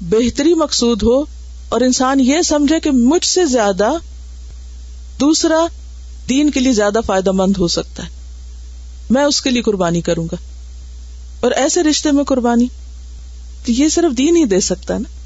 بہتری 0.00 0.54
مقصود 0.54 1.02
ہو، 1.02 1.20
اور 1.68 1.80
انسان 1.80 2.20
یہ 2.20 2.42
سمجھے 2.42 2.80
کہ 2.80 2.90
مجھ 2.90 3.24
سے 3.24 3.44
زیادہ 3.46 3.90
دوسرا 5.20 5.66
دین 6.28 6.50
کے 6.50 6.60
لیے 6.60 6.72
زیادہ 6.72 7.00
فائدہ 7.06 7.32
مند 7.32 7.56
ہو 7.58 7.68
سکتا 7.68 8.04
ہے، 8.04 8.08
میں 9.10 9.24
اس 9.24 9.40
کے 9.42 9.50
لیے 9.50 9.62
قربانی 9.62 10.00
کروں 10.00 10.26
گا، 10.32 10.36
اور 11.40 11.50
ایسے 11.52 11.82
رشتے 11.82 12.10
میں 12.10 12.24
قربانی 12.24 12.66
تو 13.66 13.72
یہ 13.72 13.88
صرف 13.88 14.18
دین 14.18 14.36
ہی 14.36 14.44
دے 14.44 14.60
سکتا 14.60 14.98
نا؟ 14.98 15.20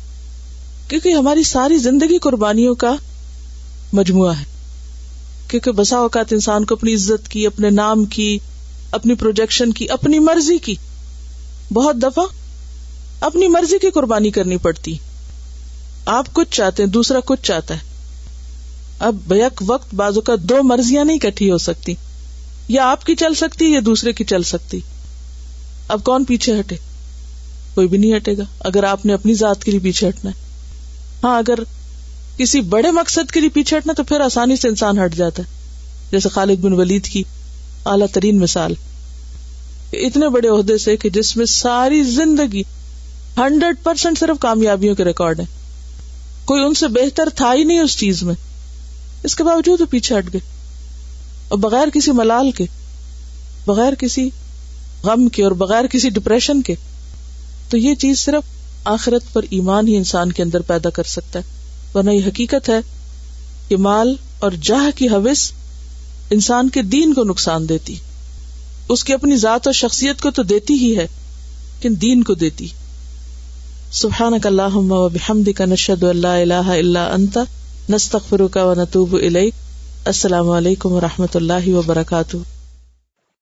کیونکہ 0.89 1.09
ہماری 1.09 1.43
ساری 1.43 1.79
زندگی 1.79 2.19
قربانیوں 2.19 2.75
کا 2.75 2.95
مجموعہ 3.93 4.33
ہے۔ 4.39 4.45
کیونکہ 5.49 5.71
بسا 5.71 5.97
اوقات 5.97 6.33
انسان 6.33 6.65
کو 6.65 6.75
اپنی 6.75 6.95
عزت 6.95 7.29
کی، 7.29 7.47
اپنے 7.47 7.71
نام 7.71 8.05
کی، 8.05 8.39
اپنی 8.91 9.15
پروجیکشن 9.15 9.73
کی، 9.73 9.89
اپنی 9.89 10.19
مرضی 10.19 10.59
کی۔ 10.59 10.75
بہت 11.73 11.97
دفعہ 11.97 12.25
اپنی 13.21 13.49
مرضی 13.49 13.79
کی 13.79 13.91
قربانی 13.91 14.31
کرنی 14.31 14.57
پڑتی۔ 14.57 14.97
آپ 16.07 16.33
کچھ 16.33 16.49
چاہتے 16.51 16.83
ہیں، 16.83 16.91
دوسرا 16.91 17.19
کچھ 17.25 17.43
چاہتا 17.43 17.75
ہے۔ 17.75 17.81
اب 18.99 19.17
بیک 19.29 19.63
وقت 19.67 19.95
بازو 19.95 20.21
کا 20.21 20.35
دو 20.43 20.63
مرضیاں 20.63 21.05
نہیں 21.05 21.19
کٹھی 21.19 21.51
ہو 21.51 21.59
سکتی۔ 21.59 21.95
یا 22.69 22.91
آپ 22.91 23.05
کی 23.05 23.15
چل 23.15 23.35
سکتی 23.35 23.73
یا 23.73 23.81
دوسرے 23.87 24.13
کی 24.13 24.25
چل 24.25 24.43
سکتی۔ 24.43 24.81
اب 25.89 26.05
کون 26.05 26.25
پیچھے 26.25 26.61
ہٹے؟ 26.61 26.77
کوئی 27.79 27.89
بھی 27.89 27.99
نہیں 27.99 28.17
ہٹے 28.17 28.37
گا۔ 28.39 28.43
اگر 28.61 28.85
آپ 28.85 29.07
نے 29.07 29.13
اپنی 29.13 29.35
ذات 29.35 29.65
کے 29.65 29.71
لیے 29.71 29.81
پیچھے 29.81 30.09
ہٹنا 30.09 30.31
ہے۔ 30.31 30.37
ہاں 31.25 31.39
اگر 31.39 31.55
کسی 32.37 32.61
بڑے 32.61 32.91
مقصد 32.91 33.31
کے 33.31 33.41
لیے 33.41 33.49
پیچھے 33.49 33.77
ہٹنا 33.77 33.93
تو 33.93 34.05
پھر 34.05 34.21
آسانی 34.21 34.57
سے 34.57 34.69
انسان 34.69 34.99
ہٹ 34.99 35.15
جاتا 35.15 35.43
ہے۔ 35.43 35.49
جیسے 36.11 36.29
خالد 36.29 36.59
بن 36.59 36.73
ولید 36.73 37.05
کی 37.05 37.23
اعلیٰ 37.87 38.07
ترین 38.13 38.39
مثال۔ 38.39 38.75
اتنے 39.93 40.29
بڑے 40.29 40.49
عہدے 40.49 40.79
سے 40.79 40.97
کہ 40.97 41.11
جس 41.11 41.37
میں 41.37 41.47
ساری 41.47 42.03
زندگی 42.03 42.63
ہنڈریڈ 43.39 43.77
پرسینٹ 43.83 44.19
صرف 44.19 44.41
کامیابیوں 44.41 44.95
کے 44.95 45.05
ریکارڈ 45.05 45.41
ہیں۔ 45.41 45.47
کوئی 46.45 46.65
ان 46.65 46.75
سے 46.75 46.89
بہتر 46.89 47.29
تھا 47.35 47.55
ہی 47.55 47.65
نہیں 47.65 47.79
اس 47.79 47.99
چیز 47.99 48.23
میں۔ 48.23 48.35
اس 49.25 49.37
کے 49.37 49.45
باوجود 49.45 49.81
وہ 49.81 49.87
پیچھے 49.91 50.19
ہٹ 50.19 50.33
گئے۔ 50.33 50.41
اور 51.49 51.59
بغیر 51.59 51.89
کسی 51.95 52.13
ملال 52.13 52.51
کے، 52.51 52.65
بغیر 53.67 53.95
کسی 53.95 54.31
غم 55.03 55.29
کے 55.29 55.45
اور 55.45 55.53
بغیر 55.53 55.87
کسی 55.87 56.11
ڈپریشن 56.11 56.63
کے 56.63 56.75
تو 57.69 57.77
یہ 57.77 57.95
چیز 57.95 58.19
صرف 58.19 58.43
آخرت 58.85 59.33
پر 59.33 59.43
ایمان 59.51 59.89
ہی 59.89 59.97
انسان 59.97 60.33
کے 60.33 60.43
اندر 60.43 60.61
پیدا 60.61 60.91
کر 60.91 61.03
سکتا 61.03 61.39
ہے۔ 61.39 61.45
ورنہ 61.95 62.11
یہ 62.11 62.27
حقیقت 62.27 62.69
ہے 62.69 62.79
کہ 63.69 63.77
مال 63.77 64.15
اور 64.39 64.53
جاہ 64.63 64.99
کی 64.99 65.09
حوث 65.09 65.51
انسان 66.31 66.69
کے 66.69 66.83
دین 66.83 67.15
کو 67.15 67.25
نقصان 67.25 67.69
دیتی۔ 67.69 67.95
اس 68.89 69.05
کی 69.05 69.13
اپنی 69.13 69.37
ذات 69.37 69.67
اور 69.67 69.75
شخصیت 69.75 70.21
کو 70.21 70.31
تو 70.31 70.43
دیتی 70.43 70.75
ہی 70.75 70.97
ہے، 70.97 71.07
لیکن 71.75 71.95
دین 72.01 72.23
کو 72.23 72.35
دیتی۔ 72.35 72.69
سبحان 73.93 74.33
اللہ 74.45 74.77
و 74.77 75.09
بحمد 75.09 75.49
کا 75.57 75.65
نشد 75.65 76.03
اللہ 76.03 76.27
اللہ 76.27 76.55
اللہ 76.55 76.99
انت 76.99 77.39
نستخر 77.91 78.47
کا 78.47 78.65
و 78.65 78.75
نتوب 78.75 79.17
السلام 80.05 80.49
علیکم 80.51 80.93
و 80.93 81.01
رحمۃ 81.01 81.35
اللہ 81.35 81.69
وبرکاتہ۔ 81.69 82.37